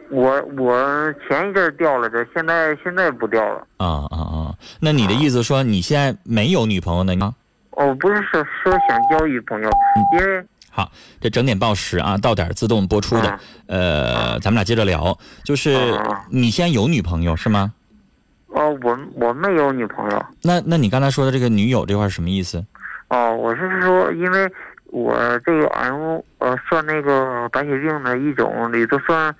[0.09, 4.55] 我我前一阵儿掉了的，现在现在不掉了，啊啊啊！
[4.79, 7.13] 那你的意思说你现在没有女朋友呢？
[7.17, 7.35] 吗？
[7.71, 9.69] 哦，不是说说想交女朋友，
[10.13, 10.45] 因为
[10.77, 13.39] 好，这整点报时啊，到点儿自动播出的。
[13.65, 17.73] 呃，咱们俩接着聊，就是啊你现在有女朋友是吗？
[18.49, 20.23] 哦，我我没有女朋友。
[20.43, 22.63] 那那你刚才说的这个女友这块儿什么意思？
[23.07, 24.47] 哦，我是说，因为
[24.91, 29.33] 我这个癌物呃算那个白血病的一种，里头算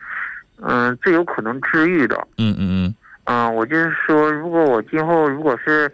[0.64, 2.28] 嗯、最有可能治愈的。
[2.40, 2.96] 嗯嗯
[3.26, 5.88] 嗯、我就是说，如果我今后如果是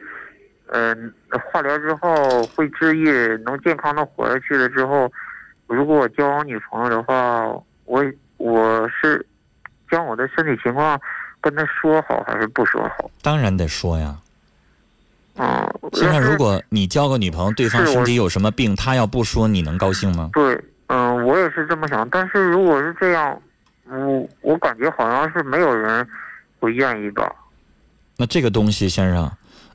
[0.68, 1.14] 嗯、
[1.52, 5.12] 化疗之后会治愈，能健康的活下去了之后，
[5.74, 7.46] 如果我交往女朋友的话，
[7.86, 8.04] 我
[8.38, 9.26] 我是
[9.90, 11.00] 将我的身体情况
[11.42, 13.06] 跟她说好还是不说好？
[13.06, 14.16] 嗯，当然得说呀。
[15.36, 20.30] 嗯，现在如果你交个女朋友，对方身体有什么病，她要不说，你能高兴吗？
[20.34, 22.08] 对，嗯、我也是这么想。
[22.10, 23.42] 但是如果是这样，
[23.90, 26.08] 我我感觉好像是没有人
[26.60, 27.34] 会愿意吧。
[28.16, 29.32] 那这个东西，先生，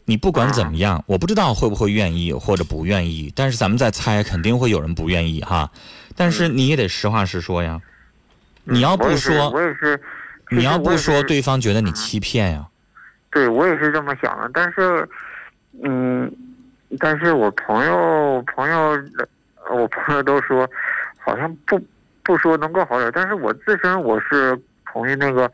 [0.08, 5.70] 你不管怎么样，我不知道会不会愿意或者不愿意，但是咱们再猜，肯定会有人不愿意哈。
[6.16, 7.78] 但是你也得实话实说呀。
[8.64, 10.00] 你要我不也是我，也是。
[10.50, 11.36] 你要不说，对。
[11.36, 12.66] 对方觉得你欺骗呀。
[13.30, 15.06] 对，我也是这么想的，但是，
[15.84, 16.32] 嗯，
[16.98, 18.98] 但是我朋友朋友，
[19.70, 20.66] 我朋友都说，
[21.18, 21.78] 好像不
[22.22, 24.58] 不说能够好点，但是我自身我是
[24.90, 25.52] 同意那个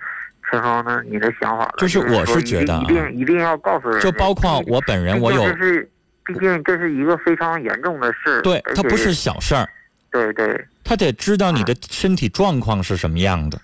[0.50, 5.90] 陈芳呢你的想法的，就是我是觉得啊一定一定要告诉人，就包括我本人，我有这是，
[6.24, 9.68] 毕竟这是一个非常严重的事，对而且他不是小事儿，
[10.10, 13.60] 对对，他得知道你的身体状况是什么样的。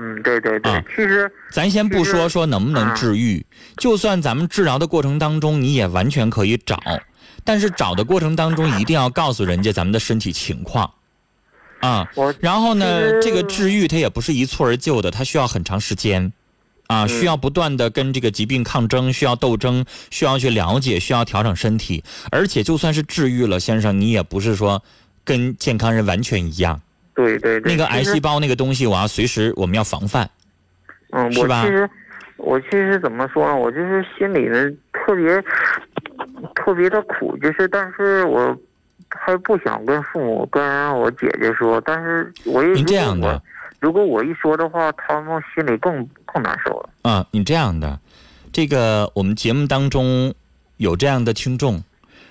[0.00, 3.44] 嗯，对对对，啊其实咱先不说说能不能嗯治愈，
[3.78, 6.80] 就算咱们治疗的过程当中，你也完全可以找，
[7.44, 10.88] 但是找的过程当中一定要告诉人家咱们的身体情况，
[11.80, 16.32] 啊， 我然后呢，这个治愈它也不是一蹴而就的，它需要很长时间，
[16.86, 17.08] 啊，嗯。
[17.08, 24.82] 需要不断的跟这个疾病抗争，需要斗争，需要去了解，需要调整身体，而且就算是治愈了，先生，你也不是说
[25.24, 26.80] 跟健康人完全一样，
[27.14, 30.28] 对对对，那个癌细胞那个东西，我要随时我们要防范，
[31.10, 31.90] 嗯，我其实，
[32.36, 33.56] 我其实怎么说呢？
[33.56, 35.42] 我就是心里呢特别
[36.54, 38.56] 特别的苦，就是但是我
[39.10, 40.62] 还不想跟父母跟
[40.98, 43.40] 我姐姐说，但是我也您这样的，
[43.80, 46.90] 如果我一说的话，他们心里更更难受了。
[47.02, 47.98] 啊，你这样的，
[48.52, 50.34] 这个我们节目当中
[50.76, 51.82] 有这样的听众，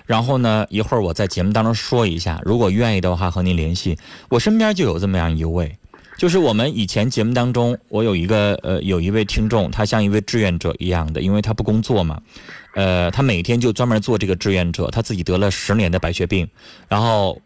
[0.06, 3.98] 然后呢，一会儿我在节目当中说一下，如果愿意的话和您联系。
[4.28, 5.76] 我身边就有这么样一位，
[6.16, 12.20] 就是我们以前节目当中，我有一个呃有一位听众，他像一位志愿者一样的，因为他不工作嘛，
[12.78, 16.48] 呃，他每天就专门做这个志愿者，他自己得了十年的白血病，
[16.88, 17.40] 然后。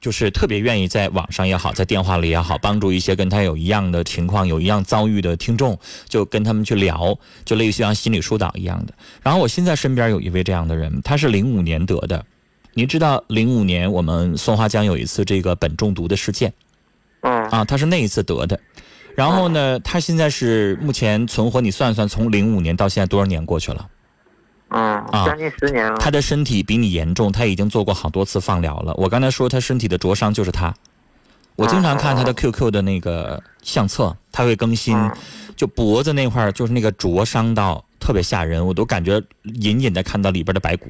[0.00, 5.76] 就是特别愿意在网上也好，在电话里也好，帮助一些跟他有一样的情况、有一样遭遇的听众，
[6.08, 8.94] 就跟他们去聊，就类似于像心理疏导一样的。
[9.24, 12.24] 然后我现在身边有一位这样的人，他是零五年得的。
[12.74, 16.52] 您知道零五年我们松花江有一次这个苯中毒的事件，
[17.22, 18.60] 嗯啊，他是那一次得的。
[19.16, 23.88] 然后呢，他现在是目前存活，你算算，从零五年到现在多少年过去了？
[24.70, 25.96] 嗯，将近十年了。
[25.98, 28.92] 他的身体比你严重，他已经做过好多次放疗了。
[28.94, 30.74] 我刚才说他身体的灼伤就是他，
[31.56, 34.96] 我经常看他的 QQ 的那个相册，他会更新，
[35.56, 40.86] 就脖子那块就是那个灼伤到特别吓人，我都感觉隐隐的看到里边的白骨，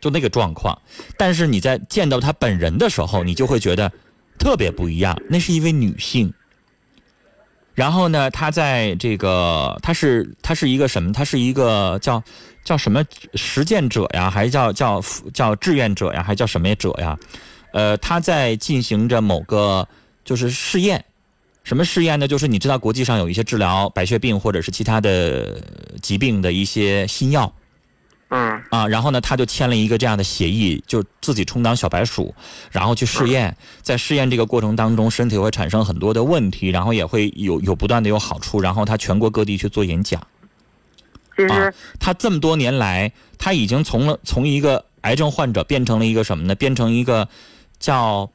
[0.00, 0.80] 就那个状况。
[1.16, 3.90] 但是你在见到他本人的时候，你就会觉得
[4.38, 6.32] 特别不一样，那是一位女性。
[7.74, 11.12] 然后呢，他在这个，他是他是一个什么？
[11.12, 12.20] 他是一个叫
[12.64, 17.18] 叫什么实践者呀，还是叫叫叫志愿者呀，还叫什么者呀？
[17.72, 19.86] 呃，他在进行着某个
[20.24, 21.04] 就是试验，
[21.64, 22.26] 什么试验呢？
[22.26, 25.62] 就是你知道国际上有一些治疗白血病或者是其他的
[26.00, 27.52] 疾病的一些新药。
[28.30, 32.34] 嗯啊，然后呢，他就签了一个这样的协议，就自己充当小白鼠，
[32.70, 40.22] 然后去试验，在试验这个过程当中，身体会产生很多的问题，然后也会有有不断的有好处，然后他全国各地去做演讲。
[41.46, 46.54] 其实他这么多年来，他已经从了从一个癌症患者变成了一个什么呢？
[46.54, 47.28] 变成一个
[47.78, 48.30] 叫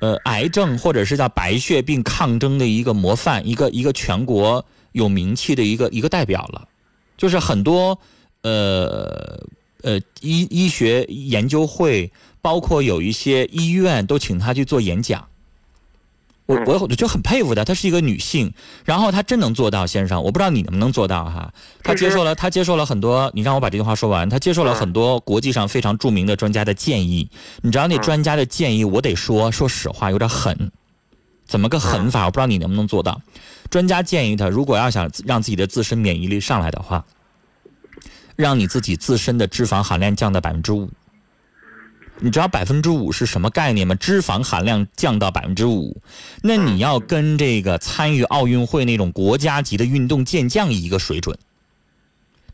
[0.00, 6.68] 呃癌症或者是叫白血病抗争的一个模范，一个一个全国有名气的一个一个代表了，
[7.16, 7.98] 就是很多。
[8.42, 9.38] 呃
[9.82, 15.28] 呃，医医学研究会，包括有一些医院都请他去做演讲。
[16.50, 18.52] 我我我就很佩服她，她是一个女性，
[18.84, 21.52] 然后她真能做到，先生，我不知道你能不能做到哈。
[21.82, 24.28] 她接受了，她接受了很多，你让我把这句话说完。
[24.28, 27.30] 她接受了很多国际上非常著名的专家的建议。
[27.62, 30.72] 你知道那专家的建议，我得说，说实话有点狠。
[31.46, 32.24] 怎么个狠法？
[32.24, 33.20] 我不知道你能不能做到。
[33.70, 37.04] 专家建议他，如果要想让自己的自身免疫力上来的话。
[38.36, 40.88] 让你自己自身的脂肪含量降到百分之五，
[42.22, 43.94] 你知道百分之五是什么概念吗？
[43.94, 46.00] 脂肪含量降到百分之五，
[46.42, 51.38] 那你要跟这个参与奥运会那种国家级的运动健将一个水准。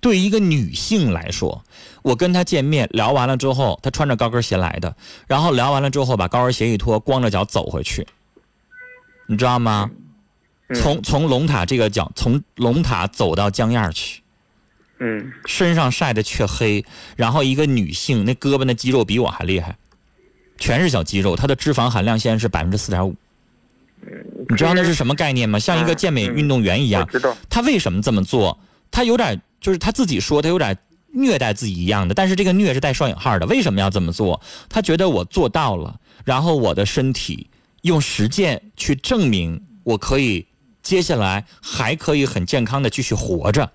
[0.01, 1.65] 对于一个女性来说，
[2.03, 4.95] 我跟她见面聊完了之后，她穿着高跟鞋来的，
[5.27, 8.07] 然后聊完了之后把高跟鞋一脱，光着脚走回去，
[9.27, 9.91] 你知道吗？
[10.75, 14.23] 从从龙塔这个角，从龙塔走到江堰去。
[14.99, 16.85] 嗯，身上晒的却黑，
[17.17, 19.77] 然后一个女性那胳膊那肌肉比我还厉害，
[20.59, 23.15] 全是小肌肉，她的脂肪含量现在是百分之四点五。
[24.49, 25.59] 你知道那是什么概念吗？
[25.59, 27.07] 像一个健美运动员一样。
[27.09, 27.37] 知道。
[27.51, 28.59] 他为什么这么做？
[28.91, 30.77] 他有点就是他自己说他有点
[31.13, 33.47] 虐待自己一样的，但是这个虐是带双引号的。
[33.47, 34.41] 为什么要这么做？
[34.69, 37.51] 他觉得我做到了，然后我的身体
[37.83, 40.47] 用实践去证明我可以
[40.83, 43.71] 接下来还可以很健康的继续活着。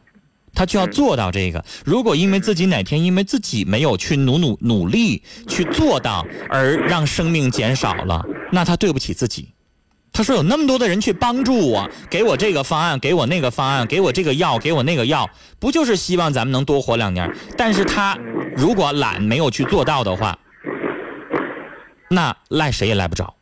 [0.54, 1.64] 他就要做到这个。
[1.86, 9.50] 如果因为自己哪天因为自己没有去努努努力去做到，而让生命减少了，那他对不起自己。
[10.14, 17.34] 他说有那么多的人去帮助我，给我这个方案，给我那个方案，给我这个药，给我那个药，不就是希望咱们能多活两年？
[17.58, 18.18] 但是他
[18.56, 20.38] 如果懒没有去做到的话，
[22.10, 23.34] 那赖谁也赖不着。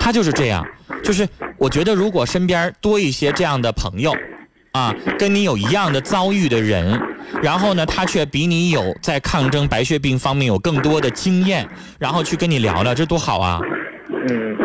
[0.00, 0.66] 他就是这样，
[1.04, 4.14] 就是我觉得如果身边多一些这样的朋友。
[4.72, 6.98] 啊，跟你有一样的遭遇的人，
[7.42, 13.60] 然后呢，他却比你有在抗争白血病方面有更多的经验，然后去跟你聊聊，这多好啊！
[14.28, 14.56] 嗯，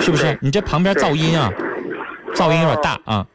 [0.00, 0.38] 是不是？
[0.40, 1.50] 你这旁边噪音啊，
[2.34, 3.26] 噪音有点大啊。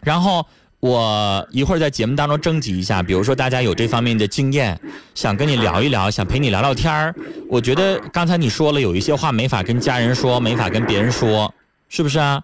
[0.00, 0.46] 然后
[0.78, 4.78] 我一会儿在节目当中征集一下，比如说大家有这方面的经验，
[5.16, 7.12] 想跟你聊一聊，想陪你聊聊天儿。
[7.48, 11.52] 我觉得刚才你说了有一些话没法跟家人说，没法跟别人说，
[11.88, 12.40] 是不是啊？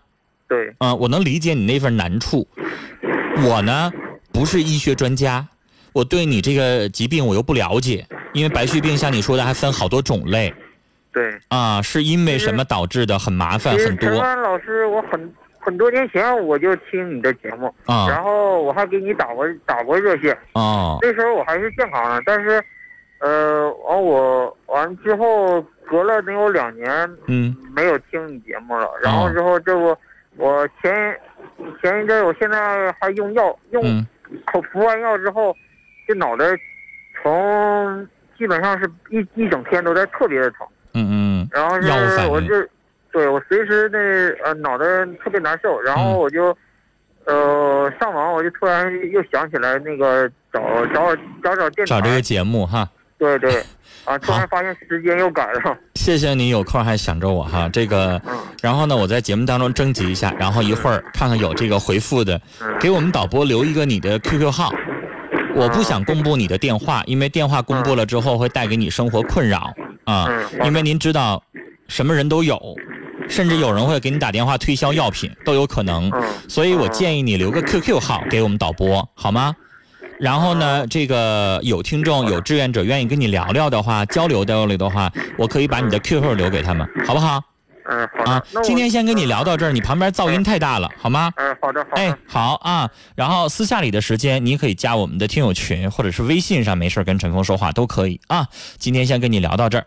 [0.52, 2.46] 对，嗯，我能理解你那份难处。
[3.46, 3.90] 我呢，
[4.30, 5.48] 不是医学专家，
[5.94, 10.52] 我对你这个疾病我又不了解，因为白血病像你说的还分好多种类。
[11.10, 11.34] 对。
[11.48, 13.18] 啊，是因为什么导致的？
[13.18, 14.10] 很麻烦，很多。
[14.10, 20.36] 陈安老师，我很很多年前我就听你的节目，啊，然后我还给你打过打过热线。
[20.52, 20.98] 哦。
[21.00, 22.62] 那时候我还是健康的，但是，
[23.20, 25.64] 呃，完我完之后。
[25.90, 26.88] 隔了能有两年，
[27.26, 28.88] 嗯，没有听你节目了。
[29.02, 29.94] 然后之后这不，
[30.36, 31.18] 我前
[31.82, 34.06] 前一阵，我现在还用药，用
[34.46, 35.56] 口服完药之后，
[36.06, 36.44] 这脑袋
[37.22, 40.66] 从基本上是一一整天都在特别的疼。
[40.94, 41.48] 嗯嗯。
[41.50, 42.68] 然后是我就，
[43.10, 43.98] 对我随时那
[44.44, 44.84] 呃脑袋
[45.22, 46.56] 特别难受，然后我就。
[47.24, 52.90] 呃，上网我就突然又想起来那个找找找找电找这个节目哈。
[53.22, 53.62] 对对，
[54.04, 55.76] 啊，突然发现时间又赶上。
[55.94, 58.20] 谢谢你有空还想着我哈，这个，
[58.60, 62.40] 然后呢，我在节目当中征集一下，然后一会儿看看有这个回复的，
[62.80, 64.72] 给我们导播留一个你的 QQ 号。
[65.54, 69.72] 我不想公布你的电话，因为电话公布了之后会带给你生活困扰
[70.04, 70.26] 啊。
[70.64, 71.40] 因为您知道，
[71.86, 72.58] 什么人都有。
[73.28, 76.10] 甚至有人会给你打电话推销药品，都有可能。
[76.48, 79.54] 所以我建议你留个 QQ 号给我们导播，好吗？
[80.22, 87.42] 然后呢，这个有听众、有志愿者愿意跟你聊聊的话，交流交流的话，我可以把你的 QQ 留给他们，好不好？
[87.90, 88.42] 嗯，好啊。
[88.62, 91.32] 今天先跟你聊到这儿，你旁边噪音太大了，好吗？
[91.34, 92.00] 嗯，好的，好的。
[92.00, 92.88] 哎，好啊。
[93.16, 98.46] 然后私下里的时间，你可以加我们的听友群，或者是微信上没事跟陈峰说话都可以啊。
[98.78, 99.86] 今天先跟你聊到这儿。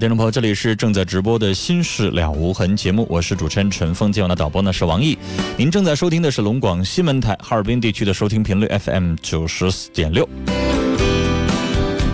[0.00, 5.18] 听众朋友，这里是正在直播的《心事了无痕》节目，我是主持人陈峰，今晚的导播呢是王毅。
[5.58, 10.26] 您正在收听的是龙广西门台哈尔滨地区的收听频率 FM 九十四点六。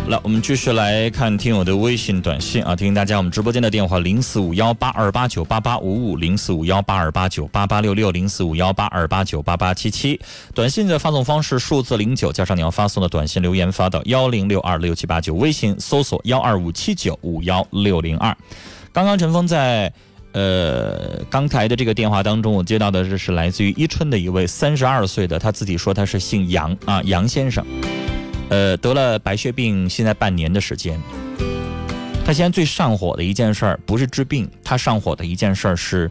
[0.08, 2.76] 来，我们继续来看听友的微信短信啊！
[2.76, 10.20] 提醒大家，我们直播间的电话零四五幺八二八九八八五五零四五幺八二八九八八六六零四五幺八二八九八八七七。
[10.54, 15.34] 短信的发送方式数字零九加上你要发送的短信留言发到幺零六二六七八九。
[15.34, 18.36] 微信搜索幺二五七九五幺六零二。
[18.92, 19.92] 刚刚陈峰在
[20.34, 27.66] 呃刚才的这个电话当中，我接到的这是来自于伊春的一位三十二岁的，他自己说他是姓杨啊，杨先生。
[28.48, 31.00] 呃，得了白血病，现在半年的时间。
[32.24, 36.10] 他现在最上火的一件事儿，不是治病，他上火的一件事儿是，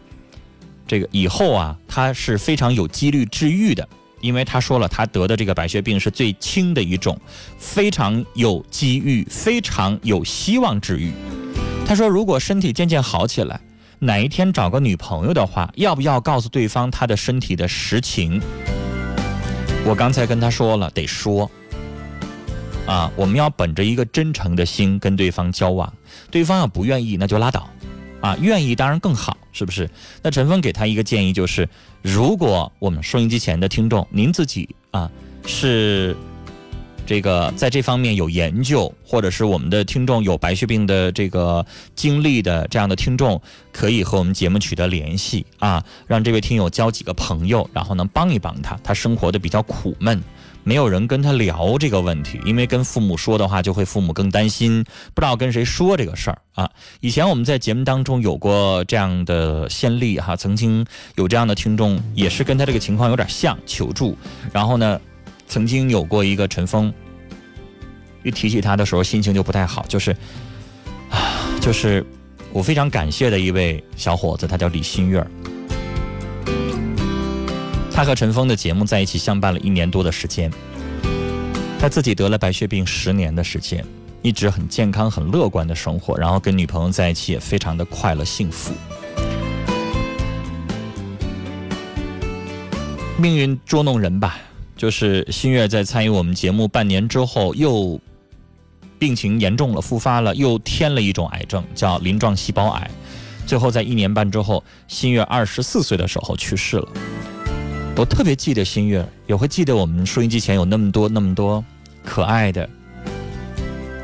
[0.86, 3.86] 这个以后啊，他是非常有几率治愈的，
[4.20, 7.18] 因为他说了，他得的这个白血病是最轻的一种，
[7.58, 11.12] 非常有机遇，非常有希望治愈。
[11.86, 13.60] 他说，如果身体渐渐好起来，
[13.98, 18.40] 哪一天找个女朋友的话，要不要告诉对方他的身体的实情？
[19.84, 21.50] 我刚才跟他说了，得说。
[22.86, 25.92] 啊，我们要本着一个真诚的心跟对方交往，
[26.30, 27.68] 对方要不愿意那就拉倒，
[28.20, 29.90] 啊，愿意当然更好，是不是？
[30.22, 31.68] 那陈峰给他一个建议就是，
[32.00, 35.10] 如果我们收音机前的听众，您自己啊
[35.46, 36.16] 是
[37.04, 43.40] 这个在这方面有研究，或者是我们的听众有白血病的这个经历的这样的听众，
[43.72, 50.22] 可以和我们节目取得联系啊，让这位听友交几个朋友，然后能帮一帮他，他生活的比较苦闷。
[50.66, 54.82] 没有人跟他聊这个问题，因为跟父母说的话，就会父母更担心，
[55.14, 56.68] 不知道跟谁说这个事儿啊。
[56.98, 64.18] 以前我们在节目当中有过这样的先例哈，曾经有这样的听众也是跟他这个情况有点像求助，
[64.52, 65.00] 然后呢，
[65.46, 66.92] 曾经有过一个陈峰，
[68.24, 70.10] 一提起他的时候心情就不太好，就是
[71.10, 72.04] 啊， 就是
[72.52, 75.24] 我非常感谢的一位小伙子，他叫李新月。
[77.96, 80.52] 他和陈峰的节目在一起相伴了一年多的时间，
[81.80, 83.82] 他自己得了白血病十年的时间，
[84.20, 88.74] 一直很健康、很乐观的生活，然后跟女朋友在一起也非常的快乐幸福。
[93.16, 94.36] 命运捉弄人吧，
[94.76, 97.98] 就是新月在参与我们节目半年之后，又
[98.98, 102.90] 病情严重了，复发了，又添了一种癌症，叫鳞状细胞癌，
[103.46, 106.88] 最后在一年半之后，新月二十四岁的时候去世了。
[107.96, 111.64] 我特别记得新月，也会记得我们收音机前有那么多那么多
[112.04, 112.68] 可爱的，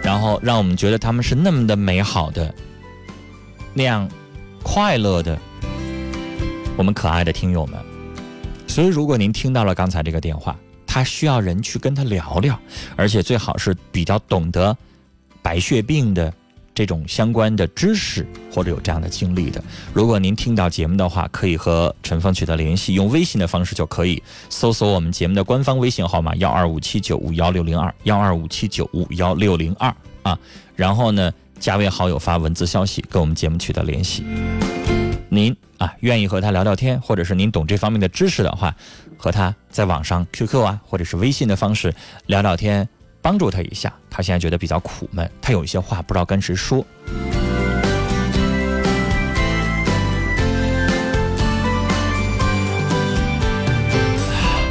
[0.02, 2.54] 然后让我们觉得他们是那么的美好的，
[3.74, 4.08] 那样
[4.62, 5.38] 快乐的，
[6.78, 7.78] 我们可爱的听友们。
[8.66, 12.58] 所以，如果您听到了刚才这个电话，他需要人去跟他聊聊，
[12.96, 14.74] 而且最好是比较懂得
[15.42, 16.32] 白血病的
[16.86, 16.92] 这。
[16.92, 19.64] 种相关的知识或者有这样的经历的。
[19.94, 30.38] 如果您听到节目的话，可以和陈峰取得联系，用微信的方式就可以搜索我们节目的官方微信号码幺二五七九五幺六零二幺二五七九五幺六零二啊，
[30.76, 34.22] 然后呢加为好友发文字消息跟我们节目取得联系。
[35.30, 38.76] 您啊愿意和他聊聊天，或者是您懂这方面的知识的话，
[39.16, 41.94] 和他在网上 QQ 啊或者是微信的方式
[42.26, 42.86] 聊聊天。
[43.22, 46.84] 帮助他一下，他现在觉得比较苦闷，他有一些话不知道跟谁说。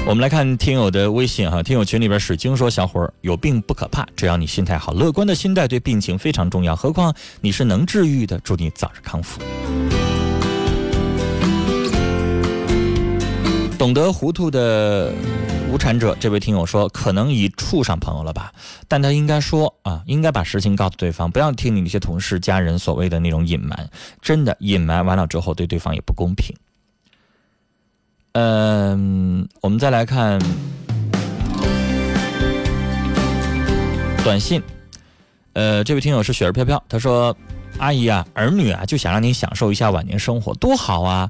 [0.04, 6.76] 我们来看听友的微信哈，听友群里边水晶说：“小伙儿有病不可怕，只要你心态好，乐观的心态对病情非常重要。
[6.76, 9.40] 何况你是能治愈的，祝你早日康复。”
[13.78, 15.14] 懂得糊涂的。
[15.72, 18.52] 无产者这位听友说，可能已处上朋友了吧？
[18.90, 23.90] 但他应该说啊，应该把实情告诉对方，不要听你那些同事、家人所谓的那种隐瞒。
[24.22, 26.54] 真的隐瞒完了之后，对对方也不公平。
[28.34, 30.42] 嗯，我们再来看
[34.26, 34.62] 短信。
[35.54, 37.36] 呃，这位听友是雪儿飘飘，他说
[37.80, 41.30] ：“阿姨啊，儿女啊，就想让您享受一下晚年生活，多好啊！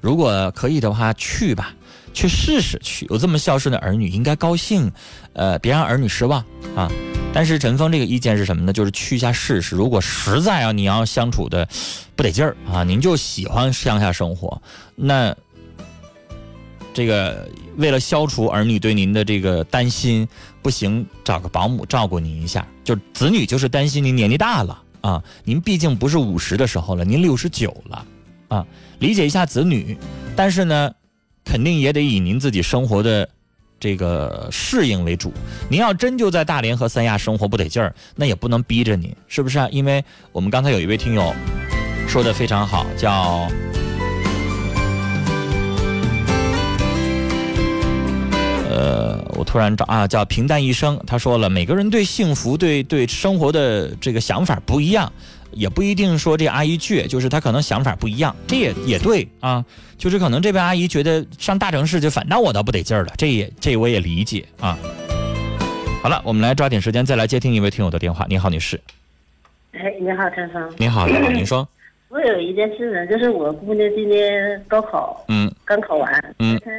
[0.00, 1.74] 如果可以的话，去吧。”
[2.12, 4.90] 去试试去，有这么孝顺的儿女应该高兴，
[5.32, 6.44] 呃，别让儿女失望
[6.76, 6.90] 啊。
[7.34, 8.72] 但是陈峰这个意见是什么呢？
[8.72, 9.74] 就是去一下试试。
[9.74, 11.66] 如果实在啊你要相处的
[12.14, 14.60] 不得劲儿啊，您就喜欢乡下生活，
[14.94, 15.34] 那
[16.92, 20.28] 这个为了消除儿女对您的这个担心，
[20.60, 22.66] 不行，找个保姆照顾您一下。
[22.84, 28.06] 就子女就是担心您年纪大了啊，您毕竟不是五十的时候了，您六十九了
[28.48, 28.66] 啊，
[28.98, 29.96] 理解一下子女。
[30.36, 30.92] 但是呢。
[31.44, 33.28] 肯定也得以您自己生活的
[33.78, 35.32] 这个适应为主。
[35.68, 39.68] 您要真就在大连和三亚生活不得劲儿，那也不能逼着您，是不是啊？
[39.70, 41.34] 因为我们刚才有一位听友
[42.08, 43.48] 说的非常好，叫
[48.70, 50.98] 呃，我突然找啊，叫平淡一生。
[51.06, 55.12] 他说了，每个人对幸福、对对生活的这个想法不一样。
[55.52, 59.64] 也不一定说这阿姨倔，就是她可能想法不一样，这也也对啊。
[59.98, 64.76] 就是可能这位阿姨觉得上大城市就反倒我倒不得劲儿了，这也这我也理解啊。
[66.02, 68.26] 好了，我们来抓紧时间再来接听一位听友的电话。
[68.28, 68.80] 你好，女士。
[69.72, 70.74] 哎，你好，陈峰。
[70.76, 71.68] 你好，你好， 您说。
[72.08, 76.70] 我有一件事呢，就是我姑娘今年高考，嗯，刚考完，嗯，她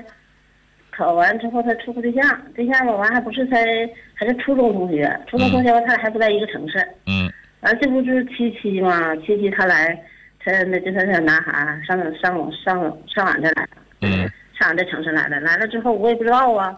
[0.91, 2.21] 考完之后她处个对象，
[2.53, 3.65] 对象吧完还不是才
[4.13, 7.31] 还是初中同学，初中同学吧他俩还不在一个城市，嗯。
[7.63, 9.15] 完，这不就是七七吗？
[9.17, 9.97] 七七他来，
[10.39, 13.69] 他那就他那男孩上上上上俺这来了，
[14.01, 15.39] 嗯，上俺这城市来了。
[15.39, 16.77] 来了之后我也不知道啊。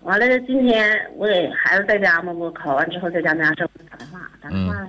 [0.00, 4.88] 完了，今天我给孩子在家嘛，我考完之后在家那家正打电话，打电话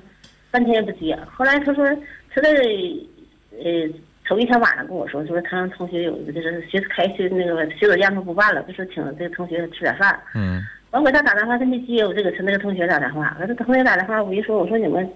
[0.51, 1.18] 半天也不接。
[1.34, 1.88] 后来他说
[2.36, 2.49] 他在
[3.51, 3.89] 呃
[4.28, 10.20] 头一天晚上跟我说，说他让同学有一个就是学开学那个写作业不办了，就说请这个同学吃点饭。
[10.36, 10.62] 嗯。
[10.91, 13.35] 我给他打电话，他没接，我就给他那个同学打电话。
[13.39, 15.07] 我这同学打电话，我一说，我说你们，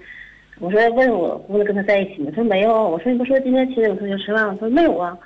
[0.60, 2.30] 我说问我姑娘跟他在一起吗？
[2.32, 2.90] 他说没有。
[2.90, 4.58] 我说你不说今天请我同学吃饭吗？
[4.60, 5.18] 他说没有啊。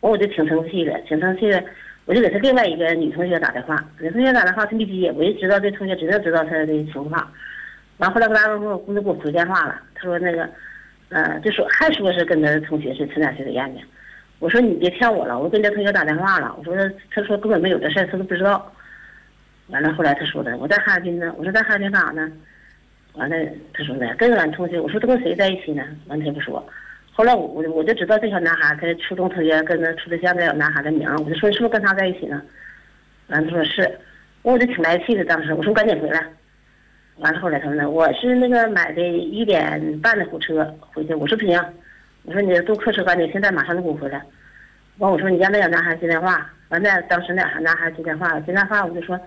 [0.00, 1.62] 完我就挺生气的，挺生气的，
[2.04, 3.76] 我就给他另外一个女同学打电话。
[4.00, 7.30] 女同学打电话，他没接，我就知道这同学指定知道他的情况。
[7.98, 10.48] 完后来跟他说，我姑娘给我回电话了，他说那个，
[11.10, 13.80] 呃，就说还说是跟他同学是参加学的宴呢。
[14.38, 16.54] 我说你别骗我了，我跟这同学打电话了。
[16.58, 16.74] 我说
[17.10, 18.72] 他说根本没有这事儿，他都不知道。
[19.68, 21.34] 完了，后来他说的，我在哈尔滨呢。
[21.36, 22.30] 我说在哈尔滨干啥呢？
[23.14, 23.36] 完了，
[23.74, 24.78] 他说的跟俺同学。
[24.78, 25.82] 我说他跟谁在一起呢？
[26.06, 26.64] 完他也不说。
[27.12, 32.40] 后来我我就知道这小男孩他初中同学跟他处对象那小男孩的名，我就说是不是跟他在一起呢？
[33.28, 33.98] 完了他说是，
[34.42, 35.24] 我就挺来气的。
[35.24, 36.24] 当时我说赶紧回来。
[37.16, 41.14] 完了后来他说呢，我是那个买的一点半的火车回去。
[41.14, 41.60] 我说不行，
[42.22, 44.22] 我说你坐客车赶紧，现在马上就给我回来。
[44.98, 46.48] 完我说你让那小男孩接电话。
[46.68, 49.18] 完了当时那男孩接电话，接电话我就说。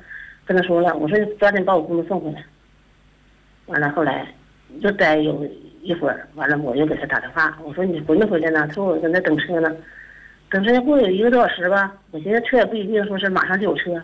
[0.50, 2.44] 跟他说了，我说抓紧把我姑娘送回来。
[3.68, 4.26] 完了后来，
[4.82, 5.48] 就待有
[5.84, 8.66] 一会儿，完了我又给他打电话，我说你回没回来呢？
[8.66, 9.72] 他说我在那等车呢，
[10.50, 11.94] 等车过有一个多小时吧。
[12.10, 14.02] 我寻思车也不一定说是马上就有车，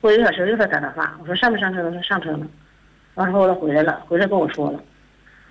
[0.00, 1.82] 过一个小时又给他打电话，我说上没上车？
[1.82, 2.46] 他说上车了。
[3.16, 4.80] 完后他回来了，回来跟我说了，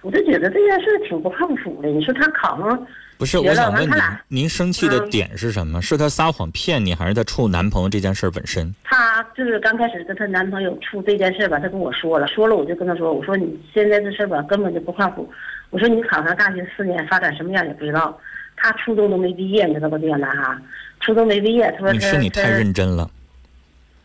[0.01, 1.89] 我就觉得这件事挺不靠谱的。
[1.89, 2.87] 你说他考上。
[3.17, 3.93] 不是，我想问你，
[4.29, 5.81] 您生气的点是什么？
[5.81, 8.73] 是她撒谎骗你，还是她处男朋友这件事本身？
[8.85, 15.29] 她就是刚开始跟她男朋友处这件事吧，她跟我说了，说了我就跟她说，我说你现在这事吧根本就不靠谱。
[15.69, 18.17] 我说你考上大学四年发展什么样也不知道。
[18.55, 19.97] 她初中都没毕业，你知道吧？
[19.97, 20.57] 这小男孩
[21.01, 23.11] 初中没毕业，她说你是你太认真了。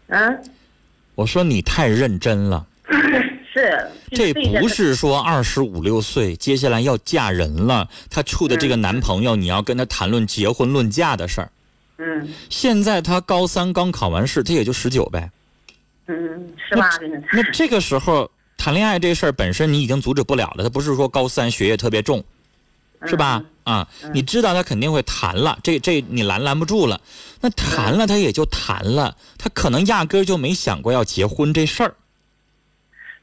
[0.09, 0.29] 啊？
[1.15, 2.67] 我说你太认真了。
[3.55, 11.53] 是，这不是说二十五六岁接下来要嫁人了，她处的这个男朋友，你要跟他谈论结婚论嫁的事儿。
[11.99, 15.31] 嗯现在她高三刚考完试，她也就十九呗。
[16.09, 17.23] 嗯，十八的呢。
[17.33, 18.29] 那这个时候
[18.59, 22.25] 谈恋爱这事儿本身你已经阻止不了了，他不是说高三学业特别重，
[23.07, 23.45] 是吧？
[23.63, 27.01] 啊，你知道他肯定会谈了，这这你拦拦不住了。
[27.41, 31.95] 那谈了他也就谈了，他可能压根儿就没想过要结婚这事儿。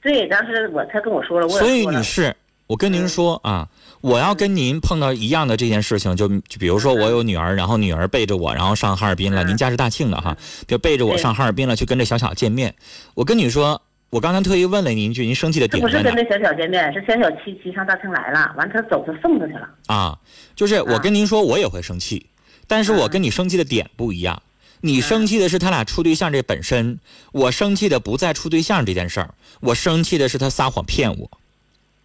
[0.02, 2.36] 对，当时我他跟我说了，我也所以女士，
[2.68, 3.68] 我跟您说啊，
[4.02, 10.36] 我要跟您碰到一样的这件事情，就就比如说我有女儿，然后女儿背着我，然后上哈尔滨了，嗯您家是大庆的哈，
[10.68, 12.74] 就背着我上哈尔滨了，去跟这小小见面。
[13.14, 13.80] 我跟你说，
[14.10, 16.16] 我刚才特意问了您一句，您生气的点不是跟？
[16.16, 19.70] 那小小见面，是小小骑骑上大庆来了，完他走他送他去了。
[19.88, 20.18] 啊，
[20.56, 22.26] 就是我啊跟您说，我也会生气，
[22.68, 24.42] 但是我嗯跟你生气的点不一样。
[24.82, 27.00] 你生气的是他俩处对象这本身，
[27.32, 31.30] 我生气的不在处对象这件事儿，我生气的是他撒谎骗我。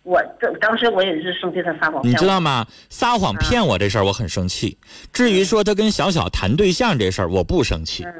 [0.02, 0.22] 我
[0.60, 2.14] 当时我也是生气，他撒谎你。
[2.14, 2.64] 知道吗？
[2.90, 4.78] 撒谎啊骗我这事儿我很生气。
[5.12, 8.04] 至于说他跟小小谈对象这事儿，我不生气。
[8.04, 8.12] 嗯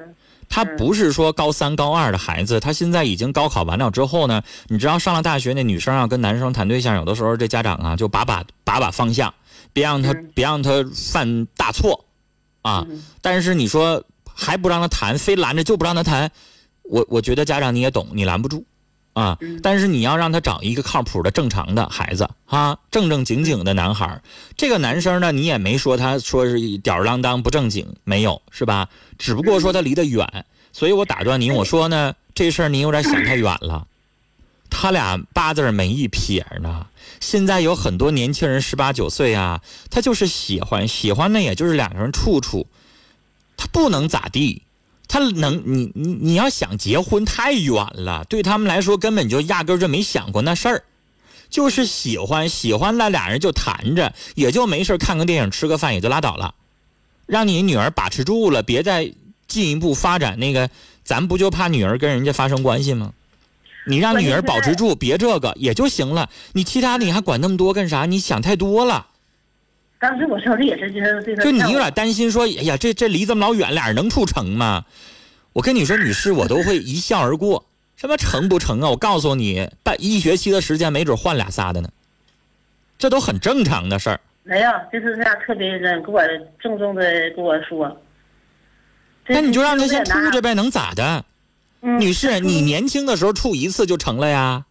[0.49, 9.35] 他不是说高三高二的孩子，他现在已经高考完了之后呢，你知道上了大学那女生要跟男生谈对象，有的时候这家长啊就把把把把方向，
[9.73, 12.05] 别让他嗯别让他犯大错，
[12.63, 12.87] 啊。
[12.89, 14.01] 嗯但是你说
[14.37, 16.31] 还不让他谈，非拦着就不让他谈，
[16.83, 18.65] 我我觉得家长你也懂，你拦不住。
[19.15, 24.23] 啊，嗯但是你要让他找一个靠谱的、正常的孩子啊，正正经经的男孩儿。
[24.59, 28.91] 这个男生呢，你也没说他说是吊儿郎当不正经，没有是吧？
[29.17, 33.87] 只不过说他离得远，所以我打断您，我说呢，这事儿您有点想太远了。
[34.69, 36.87] 他俩八字没一撇呢。
[37.19, 42.67] 现在有很多年轻人十八九岁啊，他就是喜欢，喜欢呢，也就是两个人处处，
[43.57, 44.63] 他不能咋地。
[45.09, 50.85] 他能，你你你要想结婚太远了，对他们来说根本就压根儿就没想过那事儿，
[51.49, 56.57] 就是喜欢喜欢了，俩人就谈着，也就没事看个电影吃个饭也就拉倒了，
[57.25, 59.13] 让你女儿把持住了，别再
[59.47, 60.69] 进一步发展那个，
[61.05, 63.13] 咱不就怕女儿跟人家发生关系吗？
[63.87, 68.07] 你让女儿保持住，别这个也就行了，你其他的你还管那么多干啥？
[68.07, 69.07] 你想太多了。
[69.99, 74.85] 当时我说的也是，就是就你有点担心，说，哎呀，这这离这么老远，俩人能处成吗？
[75.53, 77.65] 我跟你说，女士，我都会一笑而过。
[77.97, 78.91] 什么成不成啊？
[78.91, 81.89] 我告诉你，半一学期的时间，没准换俩仨的呢，
[82.99, 84.21] 这都很正常的事儿。
[84.43, 86.21] 没有，就是他俩特别认，给我
[86.61, 87.03] 郑重的
[87.35, 88.01] 跟我说。
[89.27, 90.51] 那你就让他先处着呗。
[90.51, 91.25] 呗，能咋的？
[91.81, 94.65] 嗯女士，你年轻的时候处一次就成了呀，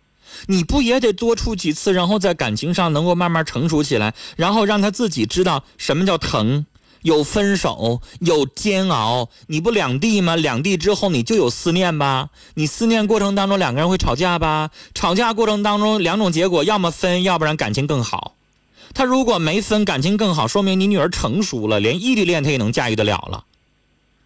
[0.47, 6.65] 你不也得多处几次，然后在感情上能够慢慢成熟起来，然后让他自己知道什么叫疼，
[7.01, 10.35] 有分手，有煎熬，你不两地吗？
[10.35, 14.69] 两地之后你就有思念吧，你思念过程当中两个人会吵架吧？
[14.93, 18.33] 吵架过程当中两种结果，要么分，要不然感情更好。
[18.93, 23.43] 他如果没分，感情更好，说明你女儿成熟了，连异地恋她也能驾驭得了了。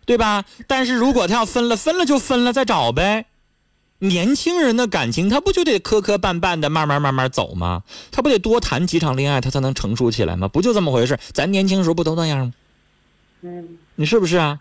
[0.05, 0.43] 对吧？
[0.65, 3.28] 但是如果他要分了，分了就分了，再找呗。
[3.99, 7.83] 年轻人的感情，他不就得磕磕绊绊的，慢慢慢慢走吗？
[8.11, 10.47] 他不得多谈几场恋爱，他才能成熟起来吗？
[10.47, 11.17] 不就这么回事？
[11.33, 12.53] 咱年轻时候不都那样吗？
[13.41, 14.59] 嗯，你是不是啊？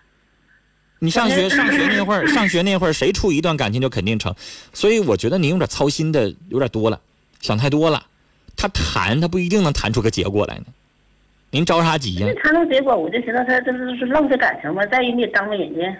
[1.00, 4.34] 你上学上学那会儿，上学那会儿， 谁处一段感情就肯定成。
[4.72, 7.00] 所以我觉得你有点操心的有点多了，
[7.40, 8.04] 想太多了。
[8.56, 10.64] 他谈，他不一定能谈出个结果来呢。
[11.50, 15.96] 您着啥急呀、这谈出结果，我就寻思他这是是浪费感情嘛，再一没耽误人家。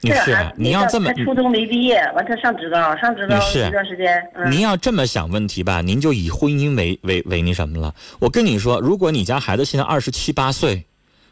[0.00, 7.94] 女士啊这孩子，你要这么他初中没毕业，完他上职高，上职高一段时间，嗯，您要这么想问题吧，您就以婚姻为为为那什么了。
[8.20, 10.84] 我跟你说，如果你家孩子现在二十七八岁，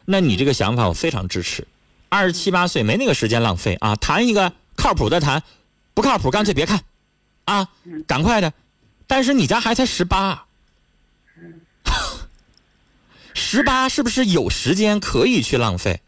[0.05, 1.65] 那你这个想法我非常支持。
[2.09, 5.43] 二十七八岁没那个时间浪费啊，谈一个靠谱的谈，
[5.93, 6.81] 不靠谱干脆别看，
[7.45, 7.67] 啊，
[8.05, 8.51] 赶快的。
[9.07, 10.45] 但是你家孩子才十八，
[13.33, 16.01] 十八是不是有时间可以去浪费？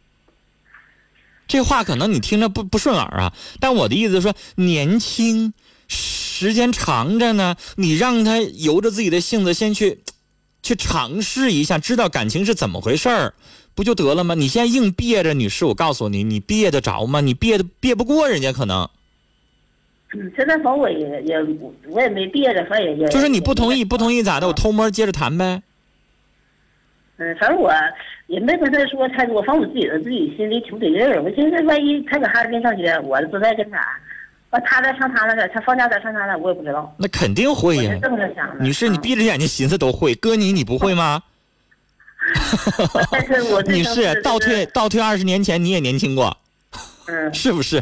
[1.50, 5.52] 这话可能你听着不不顺耳啊，但我的意思是说，年轻，
[5.88, 10.00] 时间长着呢，你让他由着自己的性子先去，
[10.62, 13.34] 去尝试一下，知道感情是怎么回事儿，
[13.74, 14.36] 不就得了吗？
[14.36, 17.20] 你现在硬憋着，女士，我告诉你，你憋得着吗？
[17.20, 18.88] 你憋得憋不过人家，可能
[20.14, 21.36] 嗯现在反正我也也
[21.88, 24.18] 我也没憋着，反正也也就是你不同意，不同意。
[24.18, 24.48] 意咋的？
[24.48, 25.64] 我偷摸接着谈呗。
[27.18, 27.72] 嗯，反正我
[28.30, 31.22] 也没跟他说太多，反正我自己的自己心里挺不得劲儿。
[31.24, 33.88] 我寻思，万一他搁哈尔滨上学，我不在跟前儿，
[34.52, 36.96] 完他再上他那去，他放假再上他那儿，我也不知道。
[37.00, 38.18] 那肯定会呀我是，这么。
[38.60, 41.24] 女士，你嗯闭着眼睛寻思都会，搁你你不会吗？
[43.12, 46.38] 但是我 最女士，倒退倒退二十年前你也年轻过。
[47.08, 47.82] 嗯 是不是？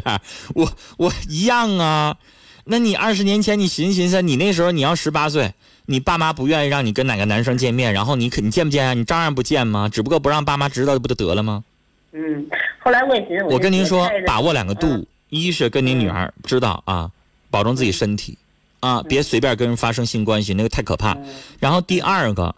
[0.54, 2.16] 我我一样啊。
[2.64, 5.52] 那你二十年前你寻思寻思，你那时候你要十八岁，
[5.90, 8.92] 你爸妈不愿意让你跟哪个男生见面，然后你可你见不见啊？
[8.92, 9.88] 你照样不见吗？
[9.88, 11.64] 只不过不让爸妈知道不就得了吗？
[12.12, 12.46] 嗯，
[12.78, 17.10] 后来我也觉得，我跟您说，把握两个度，一是跟您女儿知道啊，
[17.50, 18.36] 保重自己身体，
[18.80, 21.16] 啊，别随便跟人发生性关系，那个太可怕。
[21.58, 22.54] 然后第二个，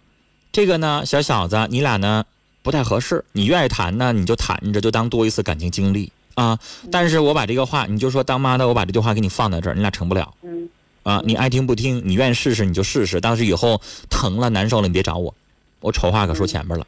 [0.50, 2.24] 这个呢，小小子，你俩呢
[2.62, 6.10] 不太合适，你愿意谈呢，你就谈着，就当多一次感情经历。
[6.34, 6.58] 啊！
[6.90, 10.32] 但是我把这个话，你就说当妈的，我把这句话给你放在这儿，你俩成不了。
[10.42, 10.68] 嗯。
[11.02, 13.20] 啊，你爱听不听，你愿意试试你就试试。
[13.20, 15.34] 但是以后疼了难受了，你别找我，
[15.80, 16.86] 我丑话可说前面了。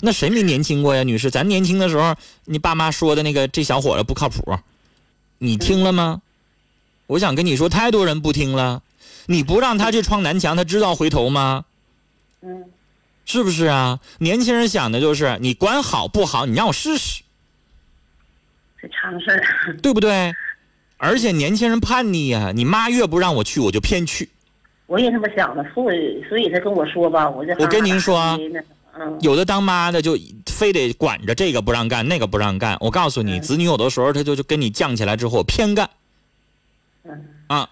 [0.00, 1.30] 那谁没年轻过呀，女士？
[1.30, 2.14] 咱年轻的时候，
[2.44, 4.58] 你爸妈说的那个这小伙子不靠谱，
[5.38, 6.22] 你听了吗？
[7.06, 8.82] 我想跟你说，太多人不听了。
[9.26, 11.64] 你不让他去撞南墙，他知道回头吗？
[12.42, 12.64] 嗯。
[13.26, 14.00] 是不是啊？
[14.18, 17.22] 年轻人想的就是你管好不好，你让我试试。
[18.92, 20.30] 常事儿，对不对？
[21.04, 24.28] 而且年轻人叛逆呀，你妈越不让我去，我就偏去。
[24.86, 28.38] 我也这么想的，所以所以他跟我说吧，我就我跟您说，
[28.98, 32.76] 嗯，有的当妈的就非得管着这个不让干，那个不让干。
[32.80, 35.88] 我告诉你，子女有的时候他就就跟你犟起来之后偏干。
[37.04, 37.68] 嗯啊，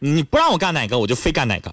[0.00, 1.72] 你不让我干哪个，我就非干哪个。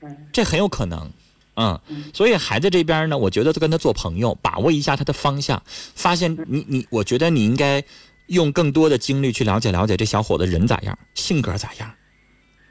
[0.00, 1.08] 嗯，这很有可能。
[1.56, 1.78] 嗯，
[2.12, 7.80] 所以孩子这边呢，我觉得跟他做朋友，把握一下他的方向，发现你你，我觉得你应该
[8.26, 11.94] 用更多的精力去了解了解这小伙子人咋样，性格咋样，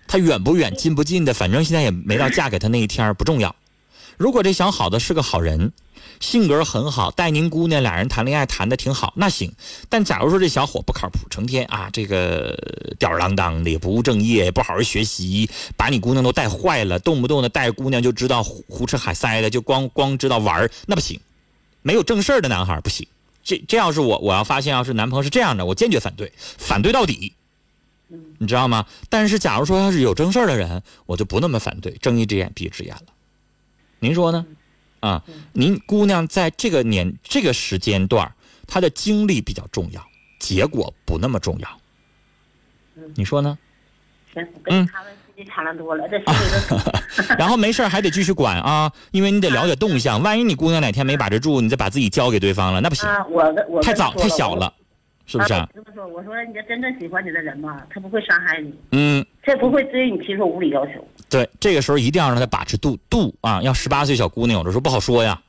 [0.07, 3.55] 他远不远，近不近的，反正现在也没到嫁给他那一天，不重要。
[4.17, 5.71] 如果这小伙子是个好人。
[6.19, 9.51] 性格很好，带您姑娘俩人谈恋爱谈的挺好，那行。
[9.89, 12.57] 但假如说这小伙不靠谱，成天啊这个
[12.97, 21.19] 吊儿郎当的，也不务正业，也不好好学习，把你姑娘都带坏了，动不动的带姑娘就知道胡胡吃海塞的，就光光知道玩那不行。
[21.81, 23.05] 没有正事的男孩不行。
[23.43, 27.33] 这这要是我，我要发现要是男朋友是这样的，我坚决反对，反对到底。
[28.37, 28.85] 你知道吗？
[29.09, 33.07] 但是假如说要是有正事儿的人，我就不那么反对，睁一只眼闭一只眼了。
[33.99, 34.45] 您说呢？
[34.99, 35.23] 啊，
[35.53, 38.35] 您姑娘在这个年这个时间段，
[38.67, 40.05] 她的经历比较重要，
[40.39, 41.79] 结果不那么重要。
[43.15, 43.57] 你说呢？
[44.33, 45.13] 行，跟他们
[45.43, 46.81] 时间差了多了，这心里
[47.37, 53.07] 然后没事还得继续管啊，因为你得了解动向，万一你姑娘哪天没把持住，你再把自己交给对方了，那不行。
[53.29, 54.73] 我我太早太小了，
[55.25, 55.49] 是不是？
[55.73, 61.05] 这么说，我说你这真正喜欢你的人嘛，他不会伤害你，嗯，他不会对你提出无理要求。
[61.29, 63.61] 对，这个时候一定要让他把持度度啊！
[63.61, 65.39] 要十八岁小姑娘，有的时候不好说呀。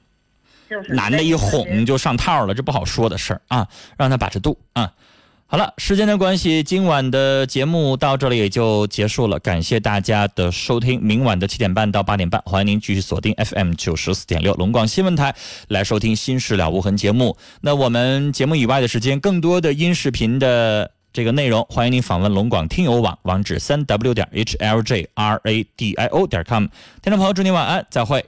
[0.88, 3.68] 男的一哄就上套了，这不好说的事儿啊！
[3.97, 4.90] 让他把持度啊！
[5.55, 9.38] 好了，时间的关系，今晚的节目到这里也就结束了。
[9.38, 15.32] 感谢大家的收听，明晚的七点半到八点半，欢迎您继续锁定 FM 九十四点六龙广新闻台
[15.68, 17.36] 来收听《新事了无痕》节目。
[17.61, 20.90] 那我们节目以外的时间，更多的音视频的。
[21.12, 26.66] 这个内容，欢迎您访问龙广听友网网址三 w 点 h l j r a d i o 点 com。
[27.00, 28.20] 听众朋友，祝您晚安，再会。